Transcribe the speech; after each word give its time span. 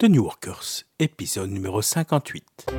The 0.00 0.04
New 0.04 0.22
Workers, 0.22 0.84
épisode 1.00 1.50
numéro 1.50 1.82
58. 1.82 2.70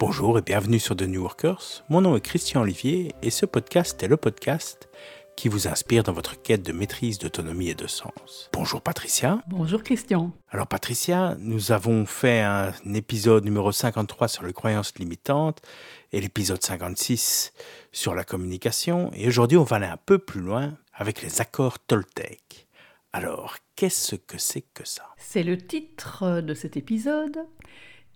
Bonjour 0.00 0.36
et 0.36 0.42
bienvenue 0.42 0.80
sur 0.80 0.96
The 0.96 1.02
New 1.02 1.22
Workers. 1.22 1.84
Mon 1.88 2.00
nom 2.00 2.16
est 2.16 2.20
Christian 2.20 2.62
Olivier 2.62 3.14
et 3.22 3.30
ce 3.30 3.46
podcast 3.46 4.02
est 4.02 4.08
le 4.08 4.16
podcast 4.16 4.88
qui 5.36 5.48
vous 5.48 5.68
inspire 5.68 6.02
dans 6.02 6.12
votre 6.12 6.42
quête 6.42 6.64
de 6.64 6.72
maîtrise, 6.72 7.20
d'autonomie 7.20 7.68
et 7.68 7.76
de 7.76 7.86
sens. 7.86 8.50
Bonjour 8.52 8.82
Patricia. 8.82 9.40
Bonjour 9.46 9.84
Christian. 9.84 10.32
Alors 10.50 10.66
Patricia, 10.66 11.36
nous 11.38 11.70
avons 11.70 12.06
fait 12.06 12.40
un 12.40 12.72
épisode 12.92 13.44
numéro 13.44 13.70
53 13.70 14.26
sur 14.26 14.42
les 14.42 14.52
croyances 14.52 14.98
limitantes 14.98 15.62
et 16.10 16.20
l'épisode 16.20 16.60
56 16.60 17.52
sur 17.92 18.16
la 18.16 18.24
communication 18.24 19.12
et 19.14 19.28
aujourd'hui 19.28 19.58
on 19.58 19.62
va 19.62 19.76
aller 19.76 19.86
un 19.86 19.96
peu 19.96 20.18
plus 20.18 20.40
loin 20.40 20.76
avec 20.92 21.22
les 21.22 21.40
accords 21.40 21.78
Toltec. 21.78 22.67
Alors, 23.12 23.56
qu'est-ce 23.74 24.16
que 24.16 24.38
c'est 24.38 24.64
que 24.74 24.86
ça? 24.86 25.14
C'est 25.16 25.42
le 25.42 25.56
titre 25.56 26.40
de 26.40 26.54
cet 26.54 26.76
épisode. 26.76 27.38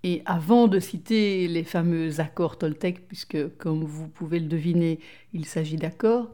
Et 0.04 0.22
avant 0.26 0.66
de 0.66 0.80
citer 0.80 1.46
les 1.46 1.62
fameux 1.62 2.20
accords 2.20 2.58
Toltec, 2.58 3.06
puisque 3.06 3.56
comme 3.56 3.84
vous 3.84 4.08
pouvez 4.08 4.40
le 4.40 4.48
deviner, 4.48 4.98
il 5.32 5.46
s'agit 5.46 5.76
d'accords, 5.76 6.30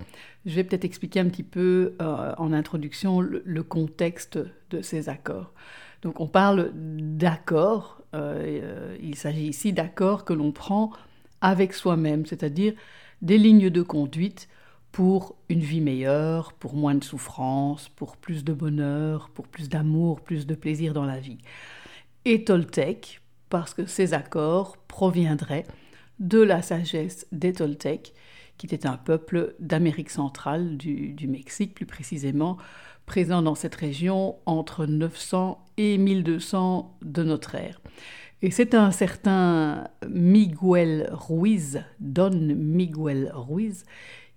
je 0.46 0.54
vais 0.54 0.64
peut-être 0.64 0.86
expliquer 0.86 1.20
un 1.20 1.28
petit 1.28 1.42
peu 1.42 1.94
euh, 2.00 2.34
en 2.38 2.52
introduction 2.54 3.20
le, 3.20 3.62
contexte 3.62 4.38
de 4.70 4.80
ces 4.80 5.10
accords. 5.10 5.52
Donc 6.00 6.20
on 6.20 6.26
parle 6.26 6.70
d'accords, 6.74 8.02
euh, 8.14 8.96
il 9.02 9.16
s'agit 9.16 9.48
ici 9.48 9.74
d'accords 9.74 10.24
que 10.24 10.32
l'on 10.32 10.50
prend 10.50 10.90
avec 11.42 11.74
soi-même, 11.74 12.24
c'est-à-dire 12.24 12.72
des 13.20 13.36
lignes 13.36 13.68
de 13.68 13.82
conduite 13.82 14.48
pour 14.92 15.36
une 15.48 15.60
vie 15.60 15.80
meilleure, 15.80 16.52
pour 16.52 16.74
moins 16.74 16.94
de 16.94 17.04
souffrance, 17.04 17.88
pour 17.88 18.16
plus 18.16 18.44
de 18.44 18.52
bonheur, 18.52 19.30
pour 19.30 19.46
plus 19.46 19.68
d'amour, 19.68 20.20
plus 20.20 20.46
de 20.46 20.54
plaisir 20.54 20.92
dans 20.92 21.04
la 21.04 21.20
vie. 21.20 21.38
Et 22.24 22.44
Toltec, 22.44 23.20
parce 23.48 23.74
que 23.74 23.86
ces 23.86 24.14
accords 24.14 24.76
proviendraient 24.88 25.66
de 26.18 26.40
la 26.40 26.62
sagesse 26.62 27.26
des 27.32 27.52
Toltecs, 27.52 28.12
qui 28.56 28.66
était 28.66 28.86
un 28.86 28.96
peuple 28.96 29.54
d'Amérique 29.60 30.10
centrale, 30.10 30.76
du, 30.76 31.12
du, 31.12 31.28
Mexique 31.28 31.74
plus 31.74 31.86
précisément, 31.86 32.56
présent 33.06 33.40
dans 33.40 33.54
cette 33.54 33.76
région 33.76 34.36
entre 34.44 34.84
900 34.84 35.64
et 35.76 35.96
1200 35.96 36.98
de 37.02 37.22
notre 37.22 37.54
ère. 37.54 37.80
Et 38.42 38.50
c'est 38.50 38.74
un 38.74 38.90
certain 38.90 39.88
Miguel 40.08 41.08
Ruiz, 41.12 41.82
Don 42.00 42.30
Miguel 42.30 43.32
Ruiz, 43.34 43.84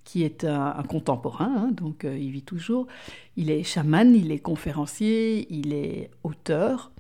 qui 0.03 0.23
est 0.23 0.44
un, 0.45 0.83
contemporain, 0.83 1.53
hein, 1.55 1.71
donc 1.71 2.05
euh, 2.05 2.17
il 2.17 2.31
vit 2.31 2.41
toujours. 2.41 2.88
Il 3.38 3.49
est 3.49 3.63
chaman, 3.63 4.16
il 4.16 4.31
est 4.31 4.39
conférencier, 4.39 5.47
il 5.53 5.73
est 5.73 6.09
auteur. 6.23 6.91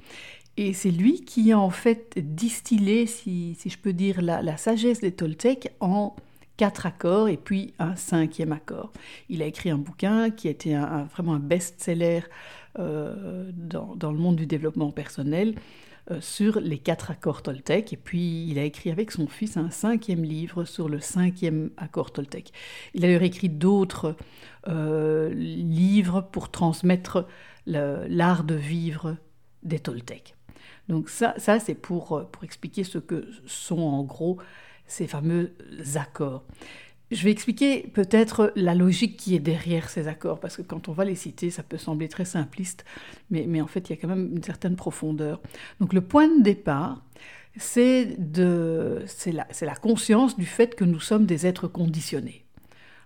Et 0.57 0.73
c'est 0.73 0.91
lui 0.91 1.21
qui 1.21 1.51
a 1.51 1.59
en 1.59 1.69
fait 1.69 2.13
distillé, 2.17 3.05
si, 3.07 3.57
je 3.65 3.77
peux 3.77 3.93
dire, 3.93 4.21
la, 4.21 4.57
sagesse 4.57 4.99
des 4.99 5.11
Toltecs 5.11 5.71
en 5.79 6.15
quatre 6.57 6.85
accords 6.85 7.29
et 7.29 7.37
puis 7.37 7.73
un 7.79 7.95
cinquième 7.95 8.51
accord. 8.51 8.91
Il 9.29 9.41
a 9.41 9.45
écrit 9.45 9.71
un 9.71 9.77
bouquin 9.77 10.29
qui 10.29 10.47
a 10.47 10.51
été 10.51 10.75
vraiment 11.13 11.33
un 11.33 11.39
best-seller 11.39 12.21
euh, 12.79 13.49
dans, 13.53 14.11
le 14.11 14.17
monde 14.17 14.35
du 14.35 14.45
développement 14.45 14.91
personnel 14.91 15.55
sur 16.19 16.59
les 16.59 16.77
quatre 16.77 17.11
accords 17.11 17.41
Toltec. 17.41 17.93
Et 17.93 17.97
puis, 17.97 18.47
il 18.47 18.59
a 18.59 18.63
écrit 18.63 18.91
avec 18.91 19.11
son 19.11 19.27
fils 19.27 19.57
un 19.57 19.69
cinquième 19.69 20.23
livre 20.23 20.65
sur 20.65 20.89
le 20.89 20.99
cinquième 20.99 21.71
accord 21.77 22.11
Toltec. 22.11 22.51
Il 22.93 23.03
a 23.03 23.07
d'ailleurs 23.07 23.23
écrit 23.23 23.49
d'autres 23.49 24.15
euh, 24.67 25.33
livres 25.33 26.21
pour 26.31 26.51
transmettre 26.51 27.27
l'art 27.65 28.43
de 28.43 28.55
vivre 28.55 29.15
des 29.63 29.79
Toltecs. 29.79 30.35
Donc 30.89 31.09
ça, 31.09 31.35
ça 31.37 31.59
c'est 31.59 31.75
pour, 31.75 32.29
pour 32.31 32.43
expliquer 32.43 32.83
ce 32.83 32.97
que 32.97 33.27
sont 33.45 33.79
en 33.79 34.03
gros 34.03 34.39
ces 34.87 35.07
fameux 35.07 35.53
accords. 35.95 36.43
Je 37.11 37.23
vais 37.25 37.31
expliquer 37.31 37.81
peut-être 37.93 38.53
la 38.55 38.73
logique 38.73 39.17
qui 39.17 39.35
est 39.35 39.39
derrière 39.39 39.89
ces 39.89 40.07
accords, 40.07 40.39
parce 40.39 40.55
que 40.55 40.61
quand 40.61 40.87
on 40.87 40.93
va 40.93 41.03
les 41.03 41.15
citer, 41.15 41.49
ça 41.49 41.61
peut 41.61 41.77
sembler 41.77 42.07
très 42.07 42.23
simpliste, 42.23 42.85
mais, 43.29 43.61
en 43.61 43.67
fait, 43.67 43.89
il 43.89 43.93
y 43.93 43.97
a 43.97 44.01
quand 44.01 44.07
même 44.07 44.31
une 44.33 44.43
certaine 44.43 44.77
profondeur. 44.77 45.41
Donc 45.81 45.91
le 45.91 45.99
point 46.01 46.27
de 46.27 46.41
départ, 46.41 47.03
c'est 47.57 48.15
la 49.61 49.75
conscience 49.75 50.37
du 50.37 50.45
fait 50.45 50.75
que 50.75 50.85
nous 50.85 51.01
sommes 51.01 51.25
des 51.25 51.45
êtres 51.45 51.67
conditionnés. 51.67 52.45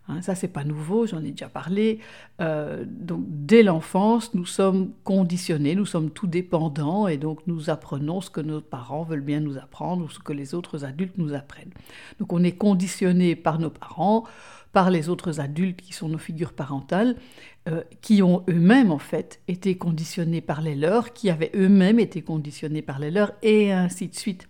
Hein, 0.07 0.21
ça, 0.21 0.35
c'est 0.35 0.47
pas 0.47 0.63
nouveau, 0.63 1.07
j'en 1.07 1.23
ai 1.23 1.31
déjà 1.31 1.49
parlé. 1.49 1.99
Euh, 2.39 2.85
donc, 2.88 3.23
dès 3.27 3.63
l'enfance, 3.63 4.33
nous 4.33 4.45
sommes 4.45 4.91
conditionnés, 5.03 5.73
nous 5.75 5.85
sommes 5.85 6.11
tout 6.11 6.27
dépendants, 6.27 7.07
et 7.07 7.17
donc 7.17 7.39
nous 7.47 7.69
apprenons 7.69 8.21
ce 8.21 8.29
que 8.29 8.41
nos 8.41 8.61
parents 8.61 9.03
veulent 9.03 9.21
bien 9.21 9.39
nous 9.39 9.57
apprendre 9.57 10.05
ou 10.05 10.09
ce 10.09 10.19
que 10.19 10.33
les 10.33 10.53
autres 10.53 10.85
adultes 10.85 11.17
nous 11.17 11.33
apprennent. 11.33 11.73
Donc, 12.19 12.33
on 12.33 12.43
est 12.43 12.51
conditionné 12.51 13.35
par 13.35 13.59
nos 13.59 13.71
parents, 13.71 14.25
par 14.73 14.91
les 14.91 15.09
autres 15.09 15.39
adultes 15.39 15.81
qui 15.81 15.93
sont 15.93 16.09
nos 16.09 16.17
figures 16.17 16.53
parentales, 16.53 17.16
euh, 17.68 17.81
qui 18.02 18.22
ont 18.22 18.44
eux-mêmes 18.48 18.92
en 18.92 19.00
fait 19.00 19.42
été 19.48 19.76
conditionnés 19.76 20.42
par 20.42 20.62
les 20.62 20.76
leurs, 20.76 21.14
qui 21.14 21.31
avaient 21.31 21.50
eux-mêmes 21.56 22.00
été 22.00 22.22
conditionnés 22.22 22.84
par 22.84 23.00
les 23.00 23.09
leurs, 23.09 23.31
et 23.42 23.72
ainsi 23.72 24.08
de 24.08 24.14
suite. 24.14 24.48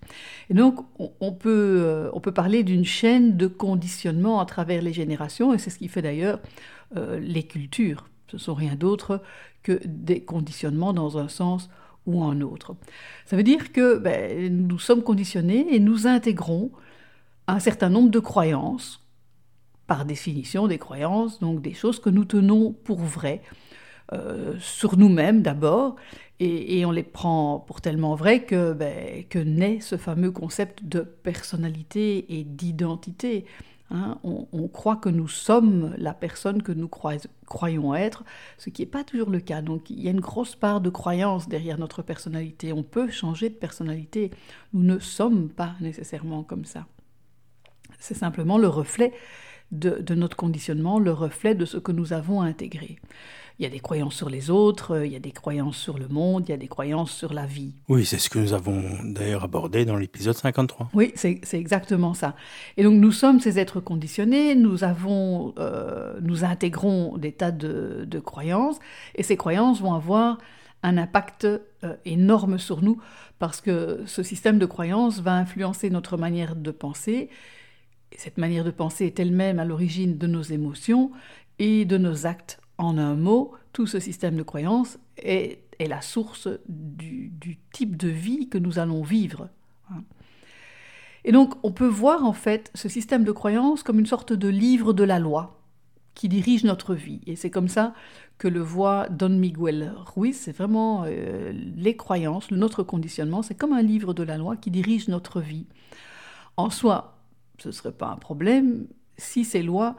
Et 0.50 0.54
donc 0.54 0.86
on, 1.00 1.32
peut, 1.32 1.78
euh, 1.80 2.10
on 2.12 2.20
peut 2.20 2.34
parler 2.34 2.64
d'une 2.64 2.84
chaîne 2.84 3.38
de 3.38 3.48
conditionnement 3.48 4.42
à 4.42 4.46
travers 4.46 4.82
les 4.82 4.92
générations, 4.92 5.54
et 5.54 5.60
c'est 5.60 5.70
ce 5.70 5.78
qui 5.78 5.88
fait 5.88 6.02
d'ailleurs 6.02 6.42
euh, 6.98 7.18
les 7.18 7.44
cultures. 7.44 8.10
Ce 8.30 8.38
sont 8.38 8.54
rien 8.54 8.76
d'autre 8.76 9.22
que 9.64 9.80
des 9.86 10.20
conditionnements 10.20 10.92
dans 10.92 11.18
un 11.18 11.30
sens 11.30 11.70
ou 12.06 12.22
un 12.22 12.42
autre. 12.42 12.76
Ça 13.26 13.38
veut 13.38 13.44
dire 13.44 13.72
que 13.72 13.98
ben, 13.98 14.68
nous 14.68 14.78
sommes 14.78 15.04
conditionnés 15.04 15.74
et 15.74 15.80
nous 15.80 16.06
intégrons 16.06 16.70
un 17.48 17.60
certain 17.60 17.90
nombre 17.90 18.10
de 18.10 18.20
croyances 18.20 19.05
par 19.88 20.06
définition 20.06 20.68
des 20.68 20.78
croyances, 20.78 21.40
donc 21.40 21.62
des 21.62 21.74
choses 21.74 22.00
que 22.00 22.10
nous 22.10 22.26
tenons 22.26 22.72
pour 22.72 23.00
vraies, 23.00 23.42
euh, 24.14 24.56
sur 24.60 24.98
nous-mêmes 24.98 25.42
d'abord, 25.42 25.96
et, 26.40 26.86
on 26.86 26.92
les 26.92 27.04
prend 27.04 27.60
pour 27.60 27.80
tellement 27.80 28.16
vraies 28.16 28.44
que, 28.44 28.74
ben, 28.74 29.24
que 29.30 29.40
naît 29.40 29.80
ce 29.80 29.96
fameux 29.96 30.32
concept 30.32 30.84
de 30.84 31.00
personnalité 31.00 32.38
et 32.38 32.44
d'identité. 32.44 33.46
Hein. 33.92 34.18
on, 34.24 34.68
croit 34.68 34.96
que 34.96 35.10
nous 35.10 35.28
sommes 35.28 35.94
la 35.98 36.16
personne 36.16 36.64
que 36.64 36.72
nous 36.72 36.90
croyons 36.90 37.94
être, 37.94 38.24
ce 38.58 38.72
qui 38.72 38.82
n'est 38.82 38.88
pas 38.88 39.04
toujours 39.04 39.30
le 39.30 39.40
cas. 39.40 39.62
Donc 39.62 39.90
il 39.90 40.02
y 40.02 40.08
a 40.08 40.12
une 40.12 40.20
grosse 40.20 40.56
part 40.56 40.82
de 40.82 40.90
croyance 40.90 41.48
derrière 41.48 41.78
notre 41.78 42.02
personnalité. 42.02 42.74
On 42.74 42.84
peut 42.84 43.10
changer 43.10 43.50
de 43.50 43.56
personnalité. 43.56 44.32
Nous 44.74 44.84
ne 44.84 45.00
sommes 45.00 45.50
pas 45.50 45.76
nécessairement 45.82 46.44
comme 46.44 46.66
ça. 46.66 46.88
C'est 48.00 48.16
simplement 48.16 48.58
le 48.58 48.68
reflet 48.68 49.14
de, 49.72 50.16
notre 50.16 50.38
conditionnement, 50.38 51.00
le 51.00 51.12
reflet 51.12 51.56
de 51.56 51.66
ce 51.66 51.78
que 51.78 51.92
nous 51.92 52.14
avons 52.14 52.42
intégré. 52.42 52.98
Il 53.58 53.64
y 53.64 53.66
a 53.66 53.70
des 53.70 53.80
croyances 53.80 54.16
sur 54.16 54.30
les 54.30 54.50
autres, 54.50 55.06
il 55.06 55.14
y 55.14 55.16
a 55.16 55.20
des 55.20 55.32
croyances 55.32 55.78
sur 55.78 55.98
le 55.98 56.10
monde, 56.10 56.44
il 56.48 56.52
y 56.52 56.54
a 56.54 56.58
des 56.58 56.68
croyances 56.68 57.12
sur 57.12 57.34
la 57.34 57.46
vie. 57.46 57.74
Oui, 57.88 58.04
c'est 58.04 58.18
ce 58.18 58.30
que 58.30 58.38
nous 58.38 58.52
avons 58.52 58.84
d'ailleurs 59.06 59.46
abordé 59.46 59.86
dans 59.86 59.96
l'épisode 59.96 60.36
53. 60.36 60.90
Oui, 60.94 61.14
c'est 61.16 61.40
exactement 61.54 62.14
ça. 62.14 62.36
Et 62.76 62.84
donc 62.84 62.96
nous 62.96 63.14
sommes 63.14 63.40
ces 63.40 63.58
êtres 63.58 63.80
conditionnés, 63.80 64.56
nous, 64.56 64.84
avons, 64.84 65.54
euh, 65.58 66.20
nous 66.22 66.44
intégrons 66.44 67.18
des 67.18 67.32
tas 67.32 67.52
de, 67.52 68.20
croyances, 68.20 68.78
et 69.16 69.24
ces 69.24 69.38
croyances 69.38 69.80
vont 69.80 69.94
avoir 69.94 70.38
un 70.84 70.98
impact 70.98 71.46
euh, 71.46 71.96
énorme 72.04 72.60
sur 72.60 72.82
nous, 72.82 73.00
parce 73.40 73.62
que 73.62 74.04
ce 74.06 74.22
système 74.22 74.60
de 74.60 74.66
croyances 74.66 75.22
va 75.22 75.34
influencer 75.34 75.90
notre 75.90 76.18
manière 76.18 76.58
de 76.58 76.72
penser, 76.72 77.30
cette 78.18 78.38
manière 78.38 78.64
de 78.64 78.72
penser 78.72 79.06
est 79.06 79.20
elle-même 79.20 79.60
à 79.60 79.66
l'origine 79.66 80.18
de 80.18 80.28
nos 80.28 80.42
émotions 80.42 81.12
et 81.60 81.86
de 81.86 81.98
nos 81.98 82.26
actes. 82.26 82.60
En 82.78 82.98
un 82.98 83.16
mot, 83.16 83.54
tout 83.74 83.88
ce 83.88 84.00
système 84.00 84.36
de 84.36 84.44
croyances 84.44 85.00
est, 85.18 85.60
la 85.80 86.02
source 86.02 86.48
du, 86.68 87.32
type 87.72 87.98
de 87.98 88.08
vie 88.08 88.50
que 88.50 88.58
nous 88.58 88.80
allons 88.80 89.04
vivre. 89.04 89.50
Et 91.24 91.32
donc, 91.32 91.56
on 91.64 91.72
peut 91.72 91.88
voir 91.88 92.24
en 92.24 92.34
fait 92.34 92.72
ce 92.76 92.88
système 92.88 93.24
de 93.24 93.32
croyances 93.32 93.82
comme 93.82 94.00
une 94.00 94.06
sorte 94.06 94.32
de 94.32 94.48
livre 94.48 94.94
de 94.94 95.04
la 95.04 95.20
loi 95.20 95.60
qui 96.14 96.30
dirige 96.30 96.64
notre 96.64 96.96
vie. 96.96 97.22
Et 97.28 97.36
c'est 97.36 97.50
comme 97.50 97.68
ça 97.68 97.94
que 98.38 98.48
le 98.48 98.62
voit 98.62 99.10
Don 99.10 99.30
Miguel 99.30 99.94
Ruiz. 100.16 100.38
C'est 100.38 100.56
vraiment 100.56 101.04
euh, 101.06 101.52
les 101.76 101.96
croyances, 101.96 102.52
notre 102.52 102.84
conditionnement. 102.84 103.42
C'est 103.42 103.56
comme 103.56 103.74
un 103.74 103.82
livre 103.82 104.14
de 104.14 104.24
la 104.24 104.38
loi 104.38 104.56
qui 104.56 104.72
dirige 104.72 105.08
notre 105.08 105.42
vie. 105.42 105.66
En 106.58 106.70
soi, 106.70 107.15
ce 107.60 107.70
ne 107.70 107.74
serait 107.74 107.92
pas 107.92 108.08
un 108.08 108.18
problème 108.18 108.88
si 109.18 109.46
ces 109.46 109.64
lois 109.64 109.96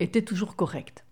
étaient 0.00 0.22
toujours 0.22 0.56
correctes. 0.56 1.04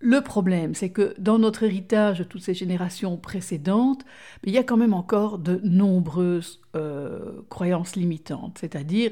Le 0.00 0.20
problème, 0.20 0.74
c'est 0.74 0.90
que 0.90 1.14
dans 1.18 1.38
notre 1.38 1.64
héritage 1.64 2.20
de 2.20 2.24
toutes 2.24 2.42
ces 2.42 2.54
générations 2.54 3.16
précédentes, 3.16 4.04
il 4.44 4.52
y 4.52 4.58
a 4.58 4.62
quand 4.62 4.76
même 4.76 4.94
encore 4.94 5.38
de 5.38 5.60
nombreuses 5.64 6.60
euh, 6.76 7.42
croyances 7.48 7.96
limitantes, 7.96 8.58
c'est-à-dire 8.60 9.10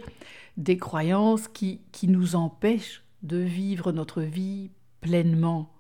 des 0.57 0.77
croyances 0.77 1.49
qui, 1.49 1.81
qui 1.91 2.07
nous 2.07 2.37
empêchent 2.37 3.03
de 3.25 3.39
vivre 3.39 3.91
notre 3.91 4.23
vie 4.23 4.71
pleinement. 5.01 5.73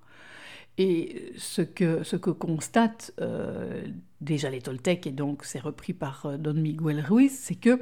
Et 0.76 1.32
ce 1.38 1.62
que, 1.62 2.02
ce 2.02 2.16
que 2.16 2.30
constate 2.30 3.14
euh, 3.20 3.86
déjà 4.20 4.50
les 4.50 4.60
Toltecs, 4.60 5.06
et 5.06 5.12
donc 5.12 5.44
c'est 5.44 5.60
repris 5.60 5.92
par 5.92 6.26
euh, 6.26 6.36
Don 6.36 6.54
Miguel 6.54 7.00
Ruiz, 7.00 7.32
c'est 7.32 7.54
que 7.54 7.80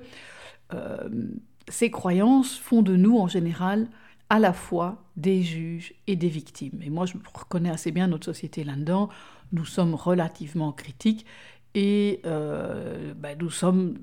ces 1.69 1.91
croyances 1.91 2.57
font 2.57 2.83
de 2.83 2.97
nous 2.97 3.19
en 3.19 3.29
général 3.29 3.89
à 4.31 4.39
la 4.39 4.53
fois 4.53 5.03
des 5.17 5.43
juges 5.43 5.95
et 6.07 6.17
des 6.17 6.29
victimes. 6.29 6.81
Et 6.83 6.91
moi, 6.91 7.07
je 7.07 7.15
reconnais 7.33 7.71
assez 7.71 7.93
bien 7.93 8.07
notre 8.07 8.25
société 8.25 8.65
là-dedans. 8.65 9.09
Nous 9.53 9.65
sommes 9.65 9.95
relativement 9.95 10.73
critiques 10.73 11.27
et 11.75 12.21
ben, 12.25 13.37
nous 13.39 13.51
sommes 13.51 13.99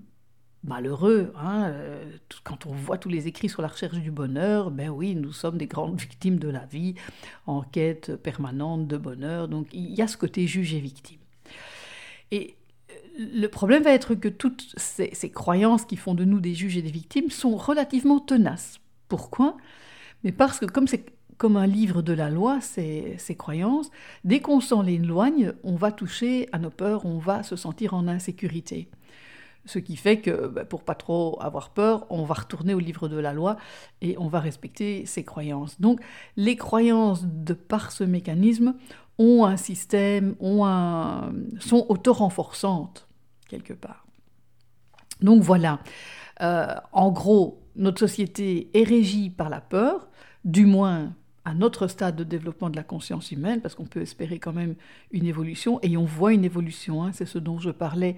malheureux. 0.64 1.34
Hein, 1.36 1.70
euh, 1.70 2.12
quand 2.44 2.66
on 2.66 2.72
voit 2.72 2.98
tous 2.98 3.10
les 3.10 3.28
écrits 3.28 3.50
sur 3.50 3.62
la 3.62 3.68
recherche 3.68 3.98
du 3.98 4.12
bonheur, 4.12 4.72
ben 4.72 4.90
oui, 4.90 5.16
nous 5.16 5.32
sommes 5.34 5.58
des 5.58 5.68
grandes 5.68 6.00
victimes 6.00 6.38
de 6.38 6.50
la 6.50 6.66
vie, 6.66 6.96
en 7.48 7.62
quête 7.62 8.16
permanente 8.16 8.88
de 8.88 8.98
bonheur. 8.98 9.48
Donc 9.48 9.68
il 9.74 9.94
y 9.94 10.02
a 10.02 10.08
ce 10.08 10.18
côté 10.18 10.48
juge 10.48 10.74
et 10.74 10.80
victime. 10.80 11.20
Et 12.32 12.56
euh, 12.61 12.61
le 13.18 13.48
problème 13.48 13.84
va 13.84 13.92
être 13.92 14.16
que 14.16 14.28
toutes 14.28 14.74
ces, 14.78 15.30
croyances 15.30 15.86
qui 15.86 15.98
font 15.98 16.14
de 16.14 16.26
nous 16.26 16.40
des 16.40 16.54
juges 16.54 16.78
et 16.78 16.82
des 16.82 16.92
victimes 16.92 17.30
sont 17.30 17.56
relativement 17.56 18.20
tenaces. 18.20 18.80
Pourquoi? 19.08 19.58
Mais 20.24 20.32
parce 20.32 20.60
que 20.60 20.66
comme 20.66 20.88
c'est 20.88 21.06
comme 21.38 21.58
un 21.58 21.66
livre 21.66 22.04
de 22.04 22.14
la 22.14 22.30
loi, 22.30 22.62
ces, 22.62 23.16
ces 23.18 23.36
croyances, 23.36 23.90
dès 24.24 24.42
qu'on 24.42 24.62
s'en 24.62 24.86
éloigne, 24.86 25.54
on 25.64 25.76
va 25.76 25.92
toucher 25.92 26.48
à 26.52 26.60
nos 26.60 26.70
peurs, 26.70 27.06
on 27.06 27.18
va 27.18 27.42
se 27.42 27.56
sentir 27.56 27.96
en 27.96 28.08
insécurité. 28.08 28.88
Ce 29.66 29.80
qui 29.80 29.96
fait 29.96 30.22
que, 30.22 30.48
bah, 30.48 30.66
pour 30.66 30.84
pas 30.84 30.96
trop 30.96 31.38
avoir 31.42 31.70
peur, 31.70 32.08
on 32.10 32.24
va 32.24 32.34
retourner 32.34 32.74
au 32.74 32.80
livre 32.80 33.08
de 33.08 33.18
la 33.18 33.34
loi 33.34 33.58
et 34.02 34.18
on 34.18 34.28
va 34.28 34.40
respecter 34.40 35.06
ses 35.06 35.24
croyances. 35.24 35.80
Donc, 35.80 36.00
les 36.36 36.56
croyances, 36.56 37.26
de 37.26 37.54
par 37.54 37.92
ce 37.92 38.04
mécanisme, 38.04 38.76
ont 39.22 39.46
un 39.46 39.58
système, 39.58 40.36
ont 40.40 40.66
un, 40.66 41.32
sont 41.60 41.86
auto-renforçantes, 41.90 43.08
quelque 43.48 43.74
part. 43.74 44.06
Donc 45.22 45.44
voilà. 45.44 45.80
Euh, 46.42 46.74
en 46.92 47.12
gros, 47.12 47.62
notre 47.76 48.00
société 48.00 48.70
est 48.74 48.84
régie 48.84 49.30
par 49.30 49.50
la 49.50 49.62
peur, 49.62 50.10
du 50.44 50.66
moins 50.66 51.14
à 51.46 51.54
notre 51.54 51.88
stade 51.88 52.16
de 52.16 52.24
développement 52.24 52.70
de 52.70 52.76
la 52.76 52.84
conscience 52.84 53.32
humaine, 53.32 53.62
parce 53.62 53.76
qu'on 53.76 53.86
peut 53.86 54.02
espérer 54.02 54.40
quand 54.40 54.54
même 54.54 54.76
une 55.12 55.26
évolution, 55.26 55.80
et 55.82 55.98
on 55.98 56.06
voit 56.06 56.34
une 56.34 56.46
évolution, 56.46 57.04
hein, 57.04 57.12
c'est 57.14 57.26
ce 57.26 57.38
dont 57.38 57.60
je 57.60 57.70
parlais 57.70 58.16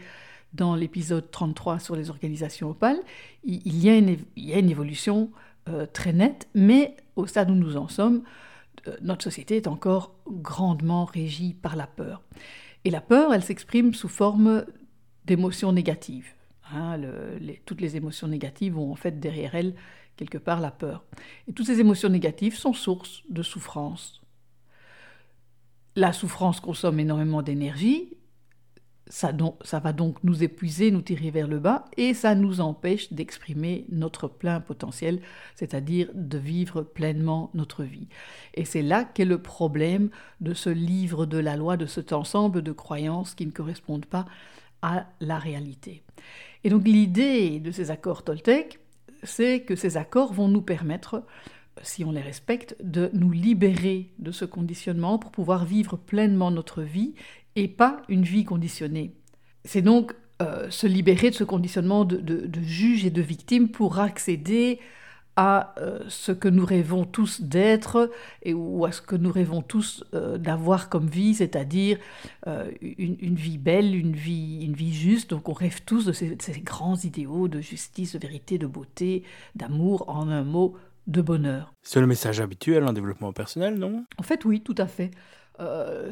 dans 0.53 0.75
l'épisode 0.75 1.31
33 1.31 1.79
sur 1.79 1.95
les 1.95 2.09
organisations 2.09 2.69
opales, 2.69 2.99
il 3.43 3.83
y 3.83 3.89
a 3.89 3.97
une, 3.97 4.69
évolution 4.69 5.31
euh, 5.67 5.85
très 5.91 6.13
nette, 6.13 6.47
mais 6.53 6.95
au 7.15 7.25
stade 7.25 7.49
où 7.49 7.55
nous 7.55 7.75
en 7.75 7.87
sommes, 7.87 8.23
notre 9.01 9.23
société 9.23 9.57
est 9.57 9.67
encore 9.67 10.15
grandement 10.27 11.05
régie 11.05 11.53
par 11.53 11.75
la 11.75 11.87
peur. 11.87 12.21
Et 12.85 12.89
la 12.89 13.01
peur, 13.01 13.33
elle 13.33 13.43
s'exprime 13.43 13.93
sous 13.93 14.09
forme 14.09 14.65
d'émotions 15.25 15.71
négatives. 15.71 16.33
Hein, 16.71 16.99
toutes 17.65 17.81
les 17.81 17.95
émotions 17.95 18.27
négatives 18.27 18.77
ont 18.77 18.91
en 18.91 18.95
fait 18.95 19.19
derrière 19.19 19.55
elles 19.55 19.75
quelque 20.15 20.37
part 20.37 20.59
la 20.59 20.71
peur. 20.71 21.03
Et 21.47 21.53
toutes 21.53 21.65
ces 21.65 21.79
émotions 21.79 22.09
négatives 22.09 22.55
sont 22.55 22.73
source 22.73 23.23
de 23.29 23.43
souffrance. 23.43 24.21
La 25.95 26.13
souffrance 26.13 26.59
consomme 26.59 26.99
énormément 26.99 27.41
d'énergie 27.41 28.13
ça, 29.07 29.31
va 29.79 29.93
donc 29.93 30.23
nous 30.23 30.43
épuiser, 30.43 30.89
nous 30.89 31.01
tirer 31.01 31.29
vers 31.29 31.47
le 31.47 31.59
bas, 31.59 31.85
et 31.97 32.13
ça 32.13 32.35
nous 32.35 32.61
empêche 32.61 33.11
d'exprimer 33.11 33.85
notre 33.89 34.27
plein 34.27 34.59
potentiel, 34.59 35.19
c'est-à-dire 35.55 36.09
de 36.13 36.37
vivre 36.37 36.81
pleinement 36.81 37.51
notre 37.53 37.83
vie. 37.83 38.07
Et 38.53 38.65
c'est 38.65 38.81
là 38.81 39.03
qu'est 39.03 39.25
le 39.25 39.41
problème 39.41 40.09
de 40.39 40.53
ce 40.53 40.69
livre 40.69 41.25
de 41.25 41.37
la 41.37 41.57
loi, 41.57 41.77
de 41.77 41.85
cet 41.85 42.13
ensemble 42.13 42.61
de 42.61 42.71
croyances 42.71 43.35
qui 43.35 43.45
ne 43.45 43.51
correspondent 43.51 44.05
pas 44.05 44.25
à 44.81 45.05
la 45.19 45.37
réalité. 45.37 46.03
Et 46.63 46.69
donc 46.69 46.87
l'idée 46.87 47.59
de 47.59 47.71
ces 47.71 47.91
accords 47.91 48.23
Toltec, 48.23 48.79
c'est 49.23 49.61
que 49.61 49.75
ces 49.75 49.97
accords 49.97 50.33
vont 50.33 50.47
nous 50.47 50.61
permettre 50.61 51.23
si 51.81 52.05
on 52.05 52.11
les 52.11 52.21
respecte, 52.21 52.75
de 52.83 53.09
nous 53.13 53.31
libérer 53.31 54.11
de 54.19 54.31
ce 54.31 54.45
conditionnement 54.45 55.17
pour 55.17 55.31
pouvoir 55.31 55.65
vivre 55.65 55.97
pleinement 55.97 56.51
notre 56.51 56.83
vie 56.83 57.15
et 57.55 57.67
pas 57.67 58.01
une 58.09 58.23
vie 58.23 58.45
conditionnée. 58.45 59.13
C'est 59.65 59.81
donc 59.81 60.13
euh, 60.41 60.69
se 60.69 60.87
libérer 60.87 61.29
de 61.29 61.35
ce 61.35 61.43
conditionnement 61.43 62.05
de, 62.05 62.17
de, 62.17 62.61
juge 62.61 63.05
et 63.05 63.11
de 63.11 63.21
victime 63.21 63.69
pour 63.69 63.99
accéder 63.99 64.79
à 65.35 65.73
euh, 65.79 65.99
ce 66.09 66.31
que 66.31 66.47
nous 66.47 66.65
rêvons 66.65 67.05
tous 67.05 67.41
d'être 67.41 68.11
et 68.41 68.53
ou 68.53 68.83
à 68.85 68.91
ce 68.91 69.01
que 69.01 69.15
nous 69.15 69.31
rêvons 69.31 69.61
tous 69.61 70.03
euh, 70.13 70.37
d'avoir 70.37 70.89
comme 70.89 71.07
vie, 71.07 71.35
c'est-à-dire 71.35 71.97
une, 72.81 73.35
vie 73.35 73.57
belle, 73.57 73.95
une 73.95 74.15
vie, 74.15 74.65
une 74.65 74.73
vie 74.73 74.93
juste. 74.93 75.29
Donc 75.29 75.49
on 75.49 75.53
rêve 75.53 75.81
tous 75.85 76.05
de 76.05 76.13
ces, 76.13 76.35
ces 76.39 76.59
grands 76.61 76.97
idéaux 76.97 77.47
de 77.47 77.61
justice, 77.61 78.13
de 78.13 78.19
vérité, 78.19 78.57
de 78.57 78.67
beauté, 78.67 79.23
d'amour, 79.55 80.05
en 80.07 80.29
un 80.29 80.43
mot, 80.43 80.75
de 81.05 81.21
bonheur. 81.21 81.73
C'est 81.83 82.01
le 82.01 82.07
message 82.07 82.41
habituel 82.41 82.85
en 82.85 82.93
développement 82.93 83.33
personnel, 83.33 83.75
non? 83.75 84.05
En 84.17 84.23
fait, 84.23 84.45
oui, 84.45 84.61
tout 84.61 84.75
à 84.77 84.87
fait. 84.87 85.11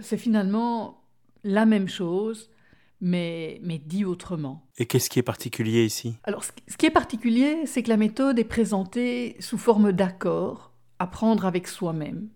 c'est 0.01 0.17
finalement 0.17 1.00
la 1.43 1.65
même 1.65 1.87
chose, 1.87 2.49
mais, 3.01 3.59
mais 3.63 3.79
dit 3.79 4.05
autrement. 4.05 4.67
Et 4.77 4.85
qu'est-ce 4.85 5.09
qui 5.09 5.19
est 5.19 5.23
particulier 5.23 5.85
ici? 5.85 6.17
Alors, 6.23 6.43
ce 6.43 6.77
qui 6.77 6.85
est 6.85 6.91
particulier, 6.91 7.65
c'est 7.65 7.83
que 7.83 7.89
la 7.89 7.97
méthode 7.97 8.39
est 8.39 8.43
présentée 8.43 9.35
sous 9.39 9.57
forme 9.57 9.91
d'accords 9.91 10.71
à 10.99 11.07
prendre 11.07 11.45
avec 11.45 11.67
soi-même. 11.67 12.29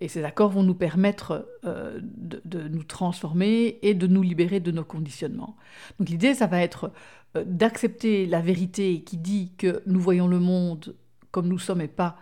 Et 0.00 0.08
ces 0.08 0.24
accords 0.24 0.50
vont 0.50 0.62
nous 0.62 0.74
permettre 0.74 1.46
euh, 1.64 2.00
de, 2.02 2.68
nous 2.68 2.82
transformer 2.82 3.78
et 3.82 3.94
de 3.94 4.06
nous 4.06 4.22
libérer 4.22 4.58
de 4.58 4.72
nos 4.72 4.84
conditionnements. 4.84 5.56
Donc 5.98 6.08
l'idée, 6.08 6.34
ça 6.34 6.46
va 6.46 6.60
être 6.60 6.90
euh, 7.36 7.44
d'accepter 7.46 8.26
la 8.26 8.40
vérité 8.40 9.02
qui 9.02 9.18
dit 9.18 9.52
que 9.56 9.82
nous 9.86 10.00
voyons 10.00 10.26
le 10.26 10.40
monde 10.40 10.96
comme 11.30 11.48
nous 11.48 11.58
sommes 11.58 11.80
et 11.80 11.88
pas 11.88 12.16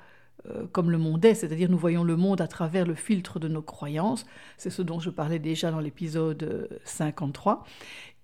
euh, 0.50 0.64
comme 0.72 0.90
le 0.90 0.98
monde 0.98 1.24
est, 1.24 1.34
c'est-à-dire 1.34 1.70
nous 1.70 1.78
voyons 1.78 2.04
le 2.04 2.16
monde 2.16 2.40
à 2.40 2.48
travers 2.48 2.86
le 2.86 2.94
filtre 2.94 3.38
de 3.38 3.48
nos 3.48 3.62
croyances, 3.62 4.26
c'est 4.56 4.70
ce 4.70 4.82
dont 4.82 5.00
je 5.00 5.10
parlais 5.10 5.38
déjà 5.38 5.70
dans 5.70 5.80
l'épisode 5.80 6.68
53, 6.84 7.64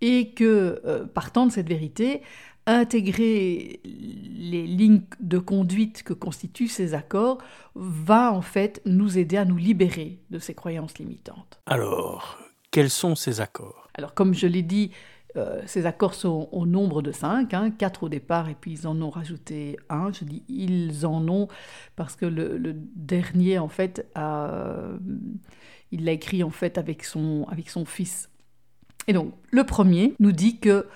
et 0.01 0.31
que, 0.31 0.81
euh, 0.85 1.05
partant 1.07 1.47
de 1.47 1.53
cette 1.53 1.69
vérité, 1.69 2.23
intégrer 2.67 3.81
les 3.85 4.67
lignes 4.67 5.03
de 5.21 5.39
conduite 5.39 6.03
que 6.03 6.13
constituent 6.13 6.69
ces 6.69 6.93
accords 6.95 7.39
va 7.75 8.31
en 8.31 8.43
fait 8.43 8.83
nous 8.85 9.17
aider 9.17 9.39
à 9.39 9.47
nous 9.47 9.57
libérer 9.57 10.19
de 10.31 10.39
ces 10.39 10.55
croyances 10.55 10.99
limitantes. 10.99 11.61
Alors, 11.67 12.39
quels 12.71 12.91
sont 12.91 13.15
ces 13.15 13.41
accords? 13.41 13.89
Alors, 13.95 14.13
comme 14.13 14.35
je 14.35 14.47
l'ai 14.47 14.63
dit, 14.63 14.91
euh, 15.37 15.61
ces 15.67 15.87
accords 15.87 16.15
sont 16.15 16.49
au 16.53 16.67
nombre 16.67 17.03
de 17.03 17.13
cinq, 17.13 17.53
hein, 17.53 17.71
quatre 17.71 18.05
au 18.05 18.09
départ 18.09 18.49
et 18.49 18.55
puis 18.55 18.73
ils 18.73 18.87
en 18.87 19.01
ont 19.03 19.11
rajouté 19.11 19.77
un. 19.91 20.11
Je 20.13 20.25
dis 20.25 20.43
ils 20.49 21.05
en 21.05 21.27
ont 21.29 21.49
parce 21.97 22.17
que 22.17 22.27
le, 22.27 22.73
dernier 22.97 23.59
en 23.59 23.69
fait 23.69 24.07
il 25.91 26.05
l'a 26.05 26.13
écrit 26.13 26.43
en 26.43 26.51
fait 26.51 26.79
avec 26.79 27.05
son, 27.05 27.47
avec 27.51 27.69
son 27.71 27.85
fils. 27.85 28.31
Et 29.07 29.13
donc 29.13 29.35
le 29.51 29.65
premier 29.65 30.15
nous 30.19 30.33
dit 30.33 30.59
que 30.59 30.87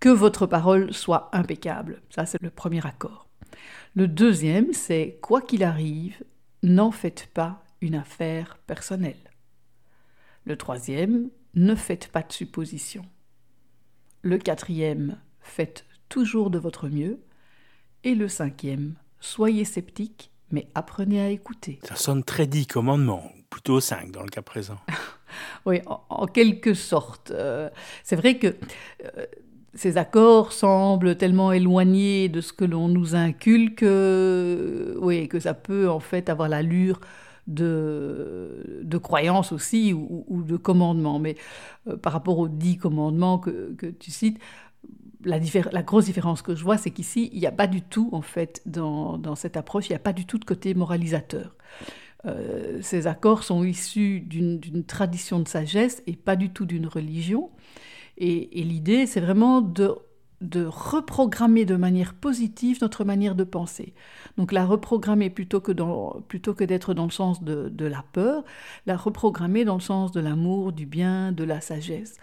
que 0.00 0.08
votre 0.08 0.46
parole 0.46 0.92
soit 0.92 1.28
impeccable. 1.32 2.02
Ça 2.10 2.26
c'est 2.26 2.40
le 2.42 2.50
premier 2.50 2.86
accord. 2.86 3.28
Le 3.94 4.06
deuxième 4.06 4.72
c'est 4.72 5.18
quoi 5.22 5.40
qu'il 5.40 5.64
arrive, 5.64 6.22
n'en 6.62 6.90
faites 6.90 7.28
pas 7.32 7.62
une 7.80 7.94
affaire 7.94 8.58
personnelle. 8.66 9.16
Le 10.44 10.56
troisième, 10.56 11.30
ne 11.54 11.74
faites 11.74 12.08
pas 12.08 12.22
de 12.22 12.32
suppositions. 12.32 13.04
Le 14.22 14.38
quatrième, 14.38 15.16
faites 15.40 15.84
toujours 16.08 16.50
de 16.50 16.58
votre 16.58 16.88
mieux. 16.88 17.20
Et 18.04 18.14
le 18.14 18.28
cinquième, 18.28 18.94
soyez 19.20 19.64
sceptique, 19.64 20.30
mais 20.50 20.68
apprenez 20.74 21.20
à 21.20 21.30
écouter. 21.30 21.78
Ça 21.84 21.96
sonne 21.96 22.24
très 22.24 22.46
dit 22.46 22.66
commandement, 22.66 23.30
plutôt 23.50 23.80
cinq 23.80 24.10
dans 24.10 24.22
le 24.22 24.28
cas 24.28 24.42
présent. 24.42 24.78
oui, 25.66 25.80
en, 25.86 26.26
quelque 26.26 26.74
sorte. 26.74 27.30
Euh, 27.30 27.70
c'est 28.02 28.16
vrai 28.16 28.38
que 28.38 28.48
euh, 29.04 29.26
ces 29.74 29.98
accords 29.98 30.52
semblent 30.52 31.16
tellement 31.16 31.52
éloignés 31.52 32.28
de 32.28 32.40
ce 32.40 32.52
que 32.52 32.64
l'on 32.64 32.88
nous 32.88 33.14
inculque, 33.14 33.84
oui, 35.00 35.28
que 35.28 35.40
ça 35.40 35.54
peut 35.54 35.88
en 35.88 36.00
fait 36.00 36.28
avoir 36.28 36.48
l'allure 36.48 37.00
de, 37.48 38.82
de 38.84 38.98
croyances 38.98 39.50
aussi 39.50 39.92
ou, 39.92 40.42
de 40.42 40.56
commandements. 40.56 41.18
Mais 41.18 41.36
euh, 41.88 41.96
par 41.96 42.12
rapport 42.12 42.38
aux 42.38 42.48
dix 42.48 42.76
commandements 42.76 43.38
que, 43.38 43.74
que 43.76 43.86
tu 43.86 44.10
cites, 44.10 44.38
la, 45.24 45.38
la, 45.72 45.82
grosse 45.82 46.04
différence 46.04 46.42
que 46.42 46.54
je 46.54 46.62
vois, 46.62 46.78
c'est 46.78 46.92
qu'ici, 46.92 47.30
il 47.32 47.40
n'y 47.40 47.46
a 47.46 47.52
pas 47.52 47.66
du 47.66 47.82
tout, 47.82 48.08
en 48.12 48.22
fait, 48.22 48.62
dans, 48.66 49.18
dans 49.18 49.34
cette 49.34 49.56
approche, 49.56 49.88
il 49.88 49.92
n'y 49.92 49.96
a 49.96 50.00
pas 50.00 50.12
du 50.12 50.26
tout 50.26 50.38
de 50.38 50.44
côté 50.44 50.74
moralisateur. 50.74 51.56
Euh, 52.26 52.78
ces 52.82 53.06
accords 53.06 53.42
sont 53.42 53.64
issus 53.64 54.20
d'une 54.20 54.84
tradition 54.84 55.40
de 55.40 55.48
sagesse 55.48 56.02
et 56.06 56.14
pas 56.14 56.36
du 56.36 56.50
tout 56.50 56.66
d'une 56.66 56.86
religion. 56.86 57.50
Et, 58.16 58.60
et 58.60 58.64
l'idée, 58.64 59.06
c'est 59.06 59.20
vraiment 59.20 59.60
de 59.60 59.94
de 60.40 60.64
reprogrammer 60.64 61.64
de 61.64 61.74
manière 61.74 62.14
positive 62.14 62.78
notre 62.80 63.04
manière 63.04 63.34
de 63.34 63.44
penser. 63.44 63.92
Donc 64.36 64.52
la 64.52 64.64
reprogrammer 64.64 65.30
plutôt 65.30 65.60
que, 65.60 65.72
plutôt 66.28 66.54
que 66.54 66.64
d'être 66.64 66.94
dans 66.94 67.06
le 67.06 67.10
sens 67.10 67.42
de, 67.42 67.84
la 67.84 68.04
peur, 68.12 68.44
la 68.86 68.96
reprogrammer 68.96 69.64
dans 69.64 69.74
le 69.74 69.80
sens 69.80 70.12
de 70.12 70.20
l'amour, 70.20 70.72
du 70.72 70.86
bien, 70.86 71.32
de 71.32 71.42
la 71.42 71.60
sagesse. 71.60 72.16